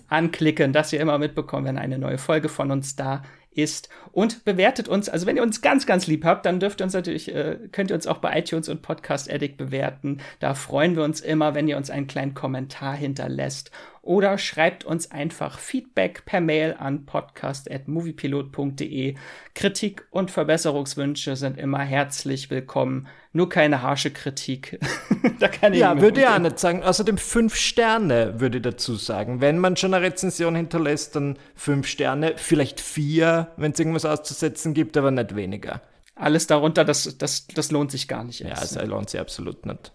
[0.07, 3.23] anklicken, dass ihr immer mitbekommt, wenn eine neue Folge von uns da
[3.57, 5.09] ist und bewertet uns.
[5.09, 7.91] Also wenn ihr uns ganz, ganz lieb habt, dann dürft ihr uns natürlich, äh, könnt
[7.91, 10.19] ihr uns auch bei iTunes und Podcast Addict bewerten.
[10.39, 13.71] Da freuen wir uns immer, wenn ihr uns einen kleinen Kommentar hinterlässt
[14.07, 19.15] oder schreibt uns einfach Feedback per Mail an podcast.moviepilot.de.
[19.53, 23.07] Kritik und Verbesserungswünsche sind immer herzlich willkommen.
[23.33, 24.79] Nur keine harsche Kritik.
[25.39, 26.83] da kann ich ja, würde ich auch nicht sagen.
[26.83, 29.41] Außerdem fünf Sterne würde ich dazu sagen.
[29.41, 34.73] Wenn man schon eine Rezension hinterlässt, dann fünf Sterne, vielleicht vier, wenn es irgendwas auszusetzen
[34.73, 35.81] gibt, aber nicht weniger.
[36.15, 38.39] Alles darunter, das, das, das lohnt sich gar nicht.
[38.39, 39.91] Ja, das lohnt sich absolut nicht.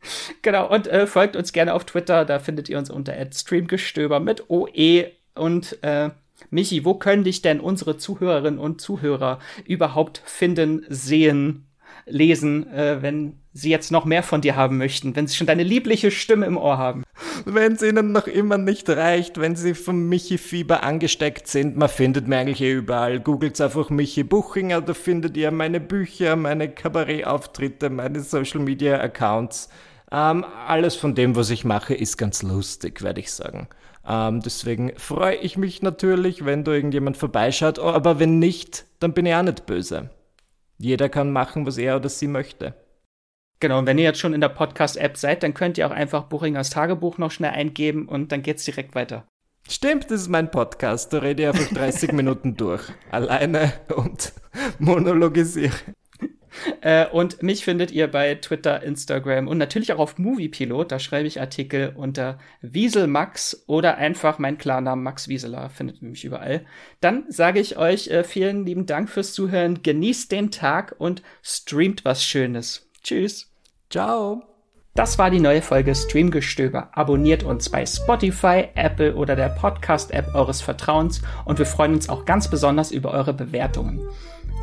[0.42, 4.48] genau, und äh, folgt uns gerne auf Twitter, da findet ihr uns unter Streamgestöber mit
[4.50, 6.10] OE und äh,
[6.50, 11.66] Michi, wo können dich denn unsere Zuhörerinnen und Zuhörer überhaupt finden, sehen,
[12.06, 15.64] lesen, äh, wenn sie jetzt noch mehr von dir haben möchten, wenn sie schon deine
[15.64, 17.02] liebliche Stimme im Ohr haben.
[17.44, 22.28] Wenn es ihnen noch immer nicht reicht, wenn sie vom Michi-Fieber angesteckt sind, man findet
[22.28, 23.20] mir eigentlich eh überall.
[23.20, 29.68] Googelt einfach Michi Buchinger, da findet ihr meine Bücher, meine Kabarettauftritte, meine Social-Media-Accounts.
[30.10, 33.68] Ähm, alles von dem, was ich mache, ist ganz lustig, werde ich sagen.
[34.06, 39.26] Ähm, deswegen freue ich mich natürlich, wenn da irgendjemand vorbeischaut, aber wenn nicht, dann bin
[39.26, 40.08] ich auch nicht böse.
[40.78, 42.74] Jeder kann machen, was er oder sie möchte.
[43.60, 46.24] Genau, und wenn ihr jetzt schon in der Podcast-App seid, dann könnt ihr auch einfach
[46.24, 49.26] Buchingers Tagebuch noch schnell eingeben und dann geht's direkt weiter.
[49.68, 51.12] Stimmt, das ist mein Podcast.
[51.12, 52.82] Da rede ich einfach 30 Minuten durch.
[53.10, 54.32] Alleine und
[54.78, 55.74] monologisiere.
[56.80, 60.90] Äh, und mich findet ihr bei Twitter, Instagram und natürlich auch auf Moviepilot.
[60.90, 65.70] Da schreibe ich Artikel unter Wieselmax oder einfach mein Klarnamen Max Wieseler.
[65.70, 66.64] Findet ihr mich überall.
[67.00, 69.82] Dann sage ich euch äh, vielen lieben Dank fürs Zuhören.
[69.82, 72.88] Genießt den Tag und streamt was Schönes.
[73.02, 73.52] Tschüss.
[73.90, 74.42] Ciao.
[74.98, 76.90] Das war die neue Folge Streamgestöber.
[76.92, 82.24] Abonniert uns bei Spotify, Apple oder der Podcast-App eures Vertrauens und wir freuen uns auch
[82.24, 84.00] ganz besonders über eure Bewertungen.